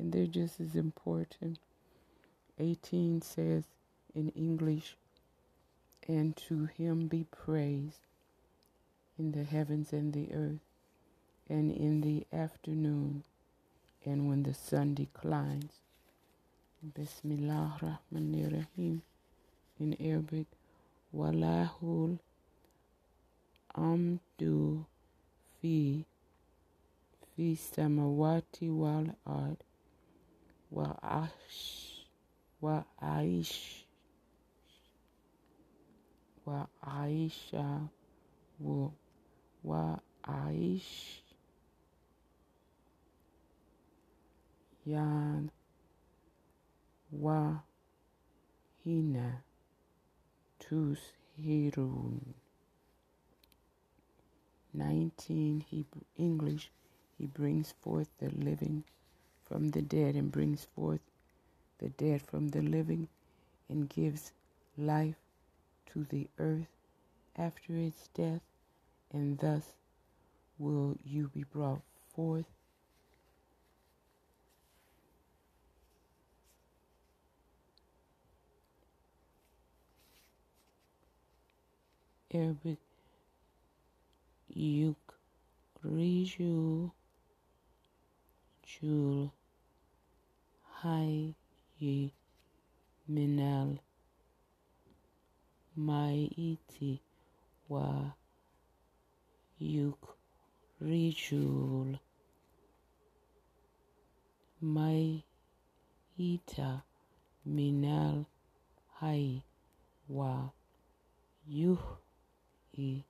[0.00, 1.58] and they're just as important.
[2.58, 3.64] 18 says
[4.14, 4.96] in English,
[6.08, 7.98] and to him be praise
[9.18, 10.64] in the heavens and the earth,
[11.50, 13.24] and in the afternoon,
[14.04, 15.72] and when the sun declines.
[16.82, 19.02] Bismillah Rahman Rahim
[19.78, 20.46] in Arabic,
[21.14, 22.18] Walahul
[23.76, 24.86] Amdu
[25.60, 26.06] fi
[27.36, 29.58] fi samawati wal ard
[30.70, 31.84] wa aish
[32.62, 32.84] wa
[40.32, 41.22] aish
[44.86, 45.50] yan
[47.12, 47.60] wa
[48.84, 49.42] hina
[50.58, 52.20] tushirun
[54.76, 56.70] 19 Hebrew English
[57.18, 58.84] he brings forth the living
[59.50, 61.00] from the dead and brings forth
[61.78, 63.08] the dead from the living
[63.68, 64.30] and gives
[64.78, 65.16] life
[65.92, 66.68] to the earth
[67.36, 68.42] after its death.
[69.12, 69.74] And thus
[70.58, 71.80] will you be brought
[72.14, 72.46] forth.
[82.32, 82.78] Arabic
[90.82, 91.34] Hi,
[91.78, 92.10] ye
[93.06, 93.70] minal
[95.76, 96.92] maiti
[97.68, 97.88] wa
[99.58, 100.16] yuk
[100.80, 101.98] rijul
[104.74, 105.22] mai
[106.16, 106.70] ita
[107.44, 108.24] minal
[109.00, 109.42] Hi
[110.08, 110.48] wa
[111.58, 111.84] yuh
[112.72, 113.04] i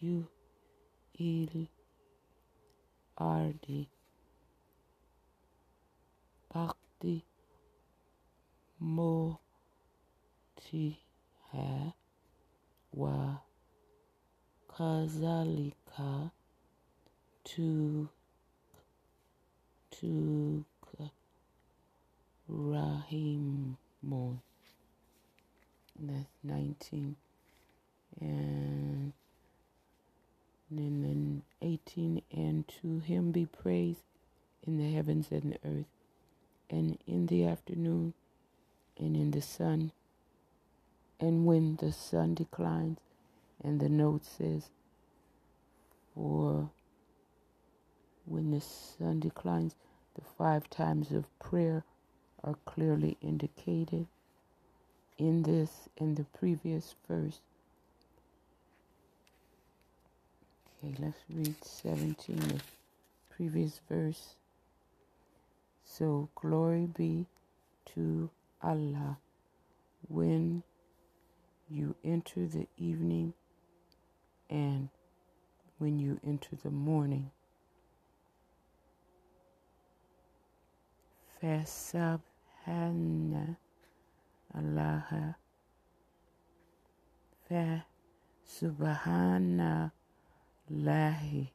[0.00, 0.26] yuh
[1.14, 1.68] il
[3.14, 3.97] ardi
[6.54, 7.24] bakti
[8.80, 9.38] motiha
[12.92, 13.36] wa
[14.68, 16.30] kazalika
[17.44, 18.08] tu
[19.90, 20.64] tu
[22.48, 24.38] rahimun
[26.00, 27.16] that's 19
[28.20, 29.12] and
[30.70, 34.02] and then 18 and to him be praised
[34.66, 35.86] in the heavens and the earth
[36.70, 38.14] and in the afternoon
[38.98, 39.92] and in the sun
[41.20, 42.98] and when the sun declines
[43.62, 44.70] and the note says
[46.14, 46.70] for
[48.26, 49.74] when the sun declines
[50.14, 51.84] the five times of prayer
[52.44, 54.06] are clearly indicated
[55.18, 57.40] in this and the previous verse
[60.84, 62.60] Okay, let's read 17, the
[63.30, 64.36] previous verse.
[65.90, 67.26] So, glory be
[67.94, 68.30] to
[68.62, 69.18] Allah
[70.06, 70.62] when
[71.68, 73.32] you enter the evening
[74.50, 74.90] and
[75.78, 77.30] when you enter the morning.
[84.54, 85.36] Allah.
[87.48, 87.86] Fa
[88.46, 89.90] subhana
[90.70, 91.48] lahi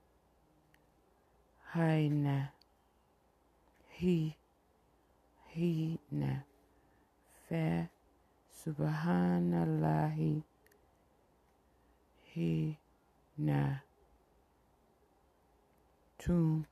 [4.04, 4.36] he
[5.56, 6.44] he na
[7.48, 7.88] fa
[8.52, 10.44] subhanallahi.
[12.36, 12.78] He
[13.38, 13.80] na
[16.20, 16.66] tum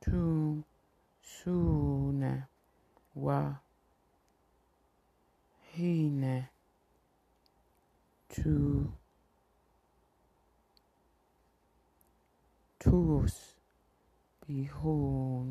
[0.00, 0.64] tum
[1.20, 2.46] suna
[3.14, 3.54] wa
[5.74, 6.48] hina
[8.30, 8.92] to
[12.82, 13.54] tools
[14.46, 15.46] behold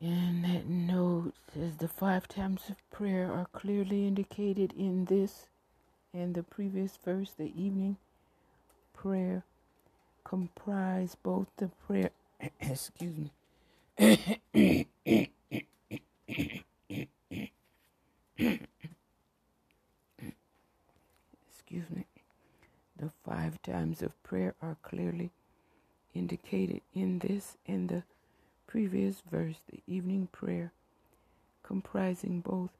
[0.00, 5.46] And that note says the five times of prayer are clearly indicated in this
[6.14, 7.32] and the previous verse.
[7.36, 7.96] The evening
[8.94, 9.42] prayer
[10.24, 12.10] comprise both the prayer,
[12.60, 13.30] excuse me,
[21.76, 22.06] excuse me,
[22.98, 25.30] the five times of prayer are clearly
[26.14, 28.02] indicated in this and the
[28.66, 30.72] previous verse, the evening prayer,
[31.62, 32.70] comprising both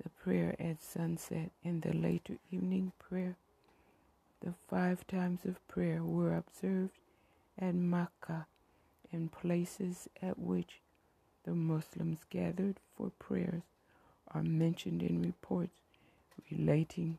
[0.00, 3.34] the prayer at sunset and the later evening prayer.
[4.40, 6.96] The five times of prayer were observed
[7.58, 8.46] at Makkah
[9.10, 10.80] and places at which
[11.44, 13.62] the Muslims gathered for prayers
[14.32, 15.80] are mentioned in reports
[16.52, 17.18] relating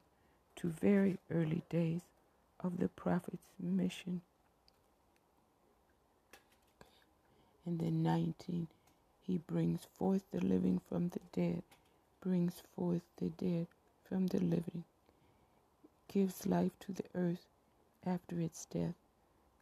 [0.59, 2.01] to very early days
[2.59, 4.21] of the Prophet's mission.
[7.65, 8.67] And then 19,
[9.25, 11.63] he brings forth the living from the dead,
[12.21, 13.67] brings forth the dead
[14.03, 14.83] from the living,
[16.11, 17.45] gives life to the earth
[18.05, 18.95] after its death.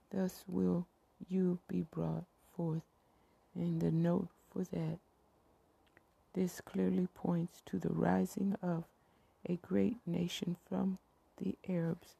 [0.10, 0.88] Thus will
[1.30, 2.24] you be brought
[2.56, 2.82] forth.
[3.54, 4.98] And the note for that,
[6.34, 8.86] this clearly points to the rising of
[9.46, 10.98] a great nation from
[11.38, 12.16] the Arabs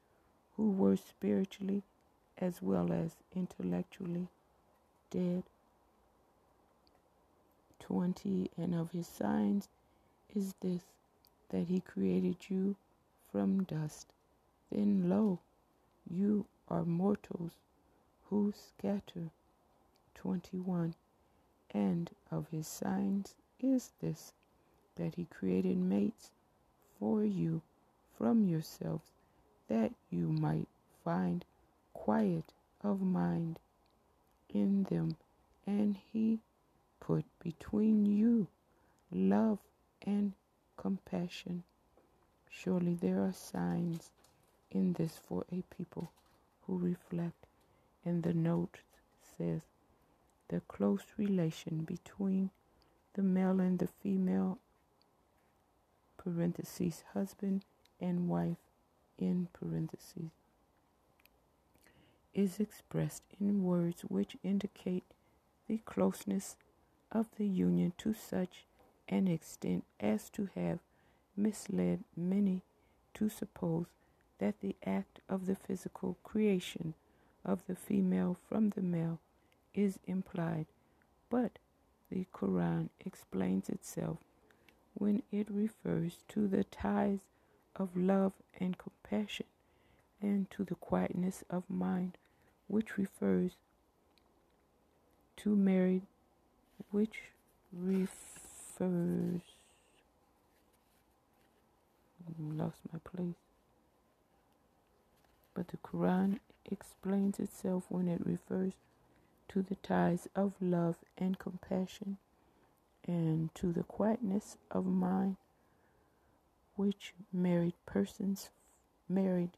[0.56, 1.84] who were spiritually
[2.38, 4.28] as well as intellectually
[5.10, 5.44] dead.
[7.80, 9.70] 20 And of his signs
[10.36, 10.84] is this
[11.50, 12.76] that he created you
[13.32, 14.08] from dust.
[14.70, 15.40] Then lo,
[16.10, 17.54] you are mortals
[18.30, 19.32] who scatter.
[20.16, 20.96] 21
[21.72, 24.34] And of his signs is this
[24.96, 26.32] that he created mates
[27.00, 27.62] for you
[28.18, 29.12] from yourselves,
[29.68, 30.68] that you might
[31.04, 31.46] find
[31.94, 33.60] quiet of mind
[34.50, 35.16] in them,
[35.66, 36.40] and he
[37.00, 38.48] put between you
[39.12, 39.60] love
[40.06, 40.34] and
[40.78, 41.64] compassion.
[42.50, 44.10] Surely there are signs
[44.72, 46.12] in this for a people
[46.66, 47.46] who reflect.
[48.04, 48.80] And the note
[49.38, 49.62] says
[50.48, 52.52] the close relation between
[53.14, 54.60] the male and the female
[56.28, 57.64] parentheses husband
[58.02, 58.58] and wife
[59.18, 60.32] in parentheses,
[62.34, 65.06] is expressed in words which indicate
[65.70, 66.58] the closeness
[67.14, 68.66] of the union to such
[69.08, 70.80] an extent as to have
[71.38, 72.62] misled many
[73.14, 73.86] to suppose
[74.40, 76.94] that the act of the physical creation
[77.46, 79.20] of the female from the male
[79.74, 80.66] is implied,
[81.30, 81.58] but
[82.12, 84.18] the Quran explains itself
[84.98, 87.20] when it refers to the ties
[87.76, 89.46] of love and compassion
[90.22, 92.18] and to the quietness of mind,
[92.68, 93.52] which refers
[95.38, 96.02] to married,
[96.92, 97.22] which
[97.72, 99.42] refers
[102.40, 103.36] lost my place.
[105.54, 108.74] But the Quran explains itself when it refers
[109.50, 112.18] to the ties of love and compassion
[113.08, 115.38] and to the quietness of mind
[116.76, 118.50] which married persons
[119.10, 119.52] married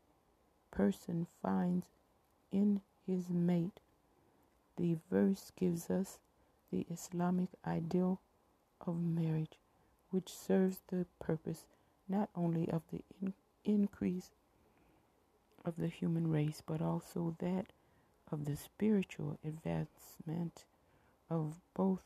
[0.71, 1.85] person finds
[2.51, 3.79] in his mate.
[4.77, 6.19] The verse gives us
[6.71, 8.21] the Islamic ideal
[8.85, 9.59] of marriage,
[10.11, 11.65] which serves the purpose
[12.07, 13.33] not only of the in-
[13.65, 14.31] increase
[15.65, 17.67] of the human race, but also that
[18.31, 20.63] of the spiritual advancement
[21.29, 22.01] of both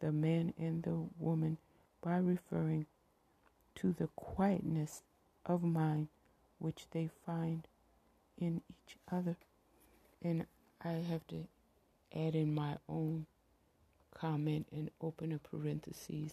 [0.00, 1.58] the man and the woman
[2.02, 2.86] by referring
[3.76, 5.02] to the quietness
[5.46, 6.08] of mind
[6.58, 7.66] which they find
[8.38, 9.36] in each other.
[10.22, 10.46] And
[10.82, 11.46] I have to
[12.14, 13.26] add in my own
[14.14, 16.32] comment and open a parenthesis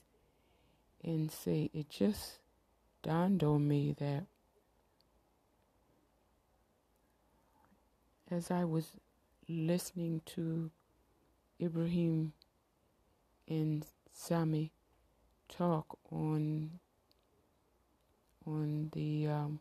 [1.03, 2.39] and say it just
[3.03, 4.25] dawned on me that
[8.29, 8.91] as I was
[9.47, 10.69] listening to
[11.61, 12.33] Ibrahim
[14.13, 14.71] Sami
[15.47, 16.79] talk on
[18.45, 19.59] on the um,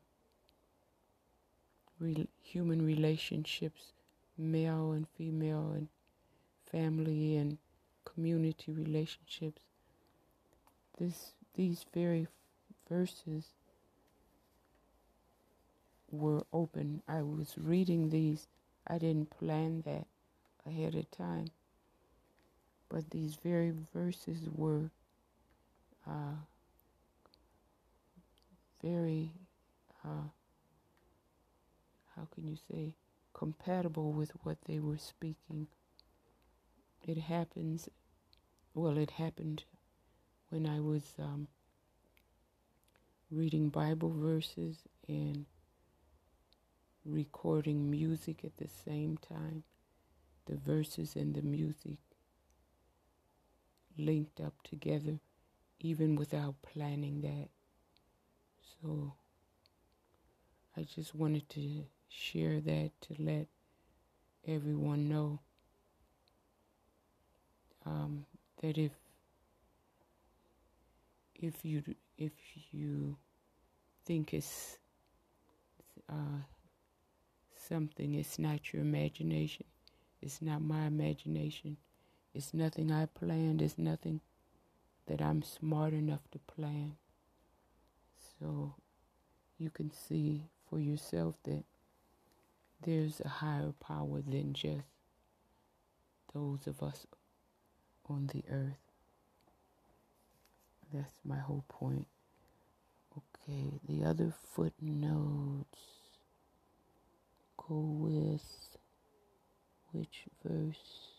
[2.00, 3.92] re- human relationships,
[4.36, 5.88] male and female, and
[6.70, 7.58] family and
[8.04, 9.62] community relationships.
[10.98, 12.26] This these very
[12.88, 13.50] verses
[16.10, 17.02] were open.
[17.06, 18.48] I was reading these.
[18.86, 20.06] I didn't plan that
[20.66, 21.50] ahead of time.
[22.96, 24.90] But these very verses were
[26.06, 26.36] uh,
[28.82, 29.32] very,
[30.02, 30.30] uh,
[32.14, 32.94] how can you say,
[33.34, 35.66] compatible with what they were speaking.
[37.06, 37.90] It happens,
[38.72, 39.64] well, it happened
[40.48, 41.48] when I was um,
[43.30, 45.44] reading Bible verses and
[47.04, 49.64] recording music at the same time.
[50.46, 51.98] The verses and the music
[53.98, 55.18] linked up together,
[55.80, 57.48] even without planning that.
[58.82, 59.14] So
[60.76, 63.46] I just wanted to share that to let
[64.46, 65.40] everyone know
[67.84, 68.26] um,
[68.62, 68.92] that if
[71.34, 71.82] if you
[72.18, 72.32] if
[72.72, 73.16] you
[74.04, 74.78] think it's
[76.08, 76.42] uh,
[77.68, 79.66] something, it's not your imagination.
[80.22, 81.76] It's not my imagination.
[82.36, 83.62] It's nothing I planned.
[83.62, 84.20] It's nothing
[85.06, 86.96] that I'm smart enough to plan.
[88.38, 88.74] So
[89.58, 91.64] you can see for yourself that
[92.84, 94.84] there's a higher power than just
[96.34, 97.06] those of us
[98.06, 98.76] on the earth.
[100.92, 102.06] That's my whole point.
[103.16, 105.64] Okay, the other footnotes
[107.56, 108.76] go with
[109.92, 111.15] which verse?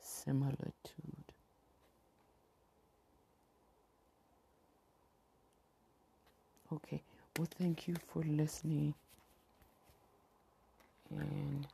[0.00, 0.72] Similitude.
[6.72, 7.02] Okay,
[7.36, 8.94] well, thank you for listening.
[11.10, 11.66] And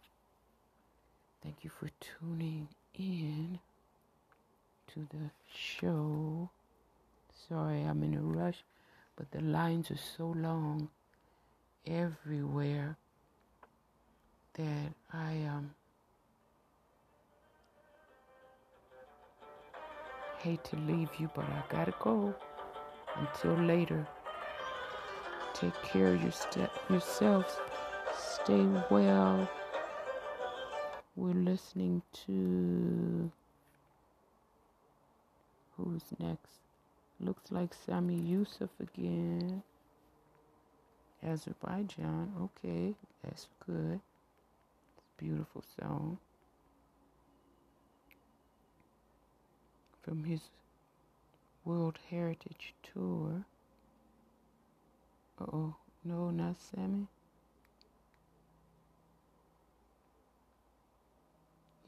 [1.42, 3.58] thank you for tuning in
[4.92, 6.50] to the show.
[7.48, 8.64] Sorry, I'm in a rush,
[9.16, 10.88] but the lines are so long
[11.86, 12.96] everywhere
[14.56, 15.70] that I um
[20.38, 22.34] hate to leave you, but I gotta go
[23.16, 24.06] until later.
[25.54, 27.56] Take care of your st- yourselves.
[28.18, 29.48] Stay well.
[31.16, 33.30] We're listening to
[35.76, 36.60] who's next?
[37.20, 39.62] Looks like Sami Yusuf again.
[41.26, 42.32] Azerbaijan.
[42.42, 44.00] Okay, that's good.
[45.18, 46.18] Beautiful song.
[50.02, 50.40] From his
[51.64, 53.44] World Heritage Tour.
[55.40, 55.74] oh,
[56.04, 57.06] no, not Sami.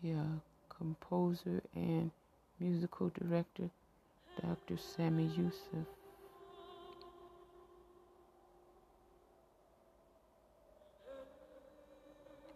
[0.03, 0.25] Yeah,
[0.71, 2.11] composer and
[2.59, 3.71] musical director
[4.41, 4.77] Dr.
[4.79, 5.98] Sami Yusuf.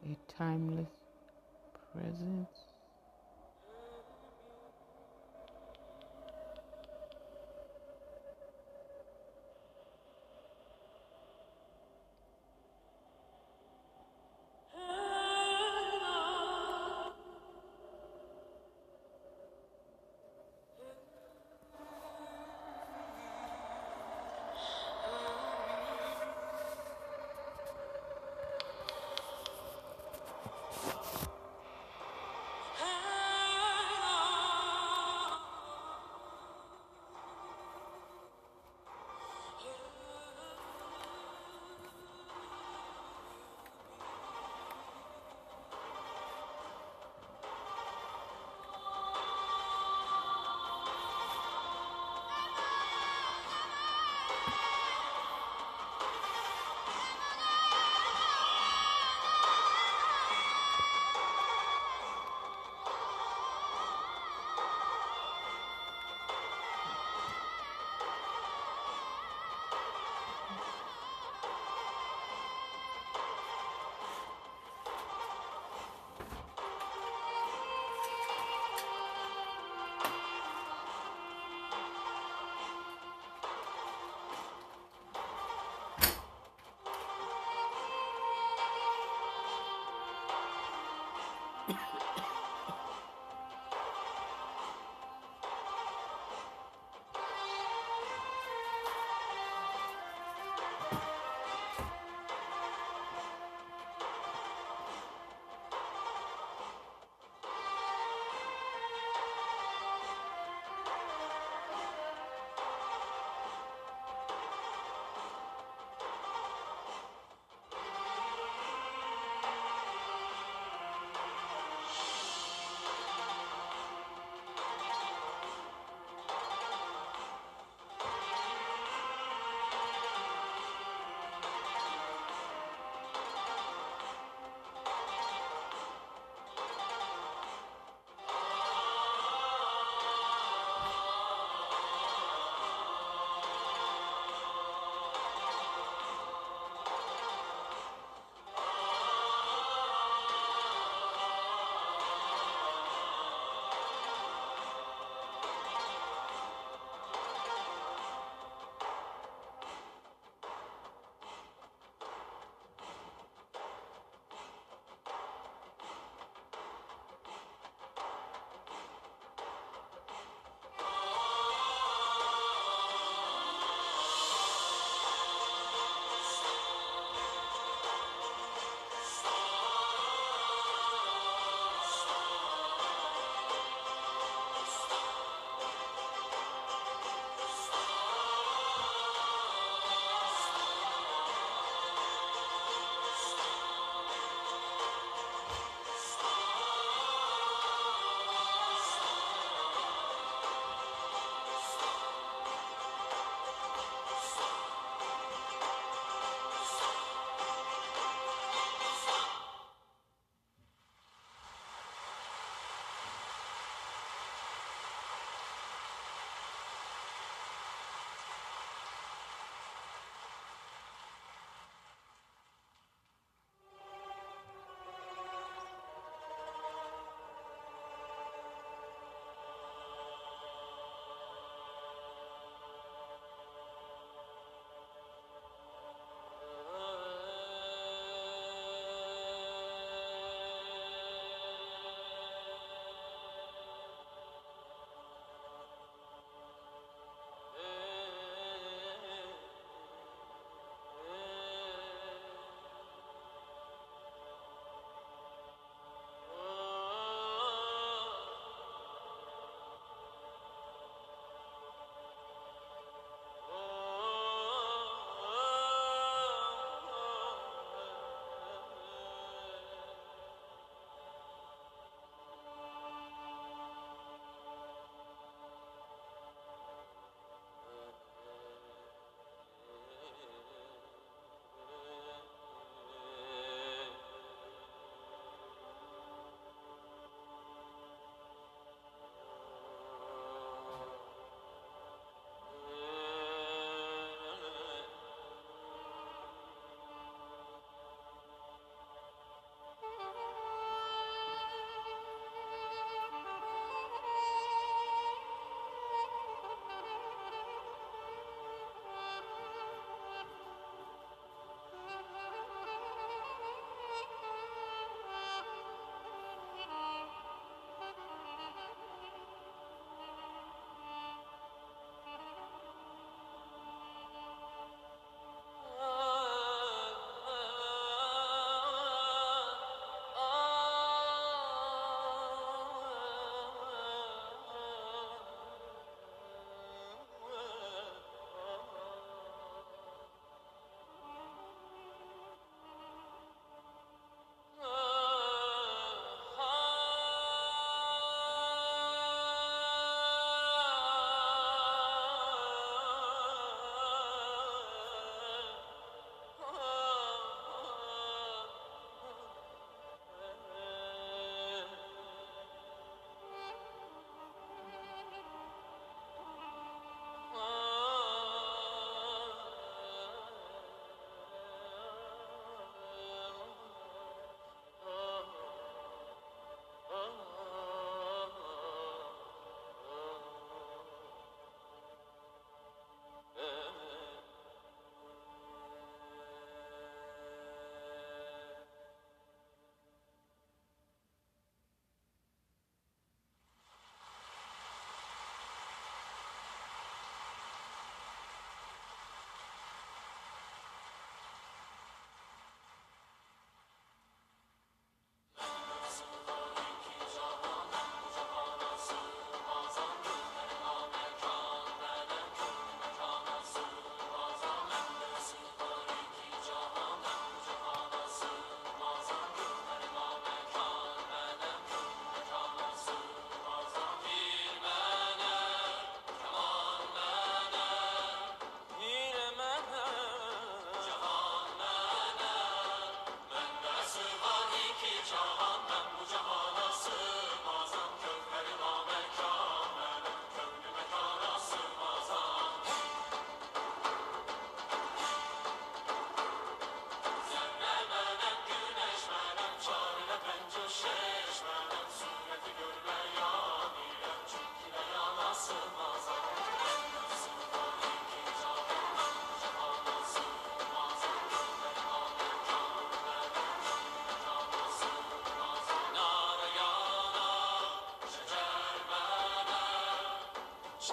[0.04, 0.88] A timeless
[1.92, 2.61] presence.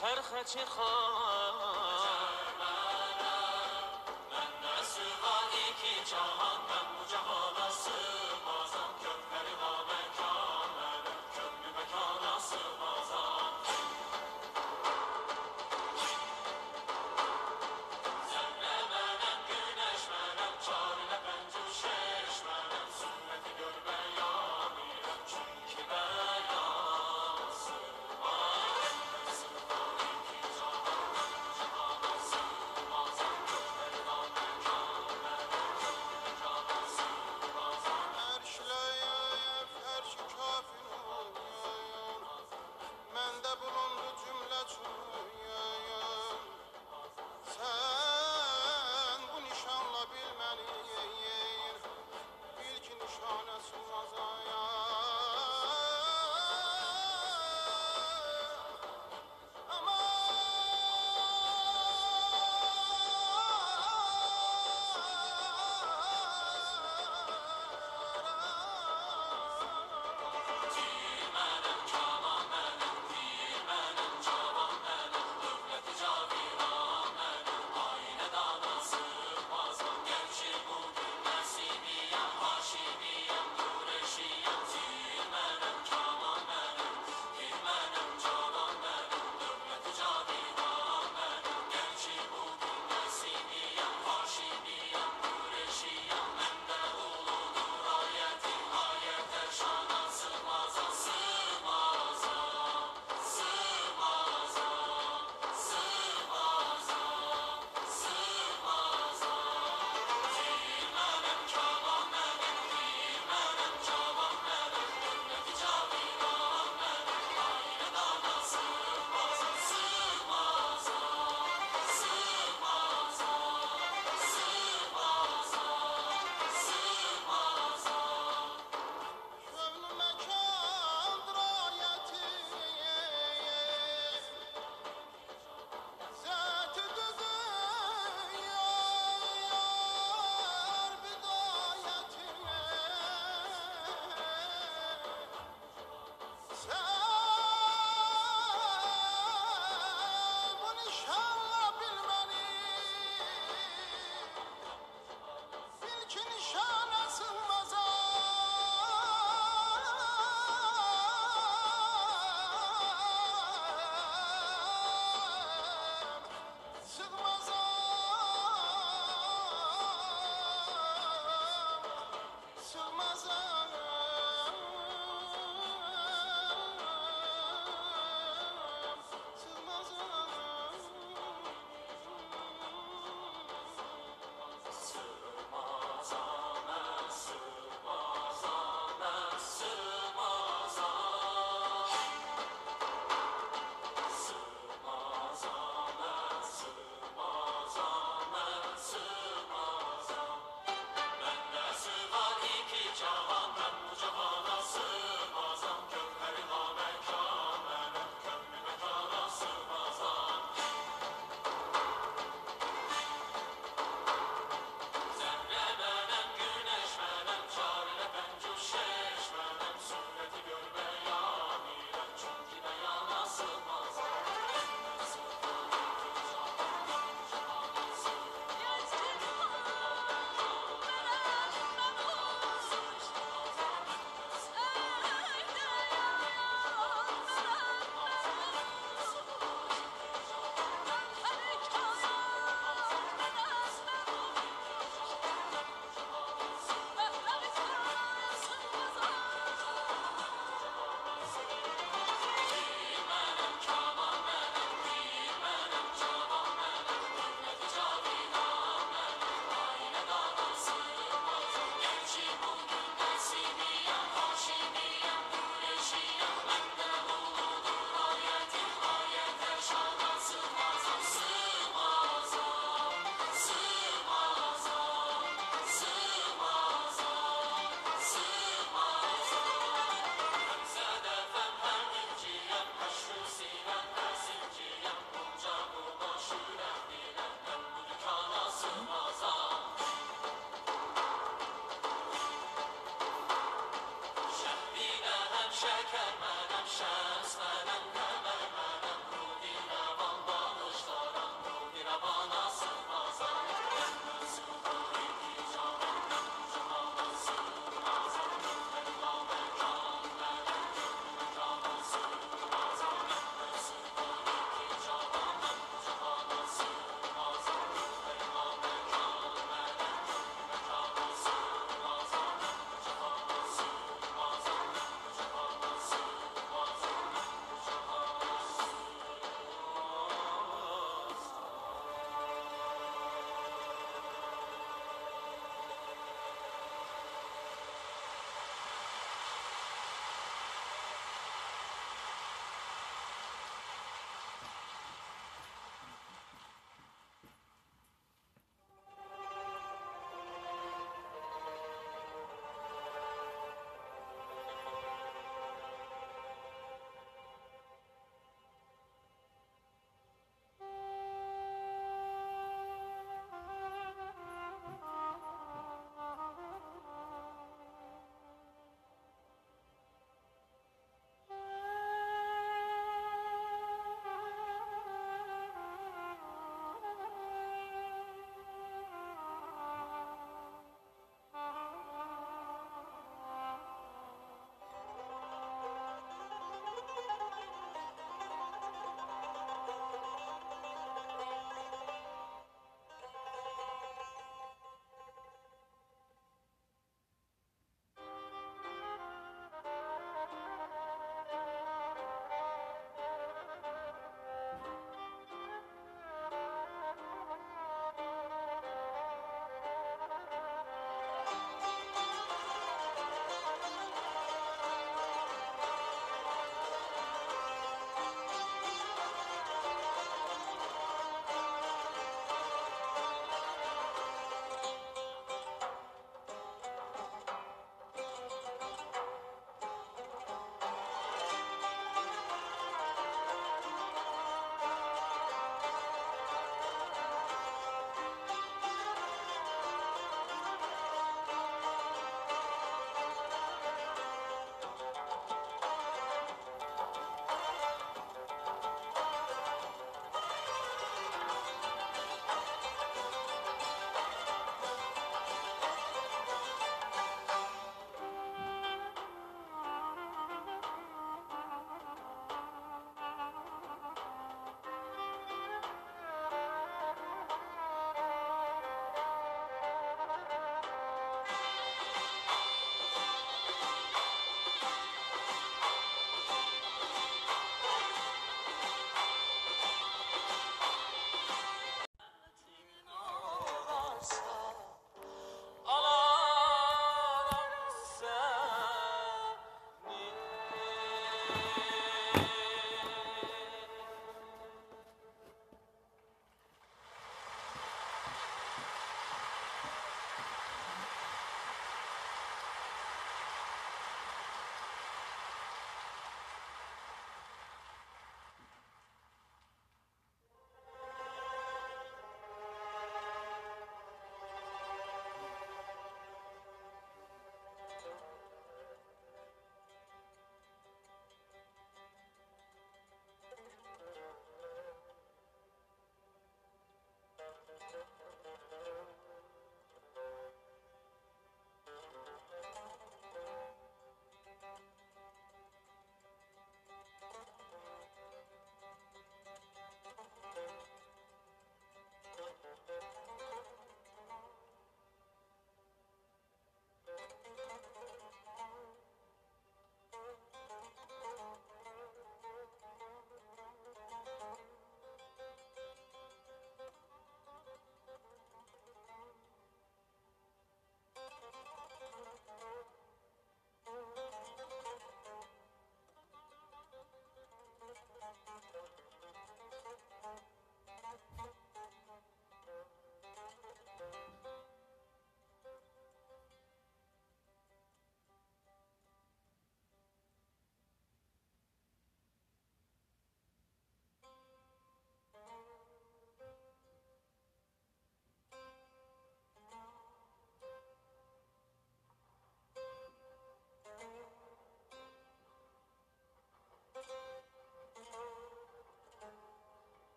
[0.00, 1.37] چرخ چه خواه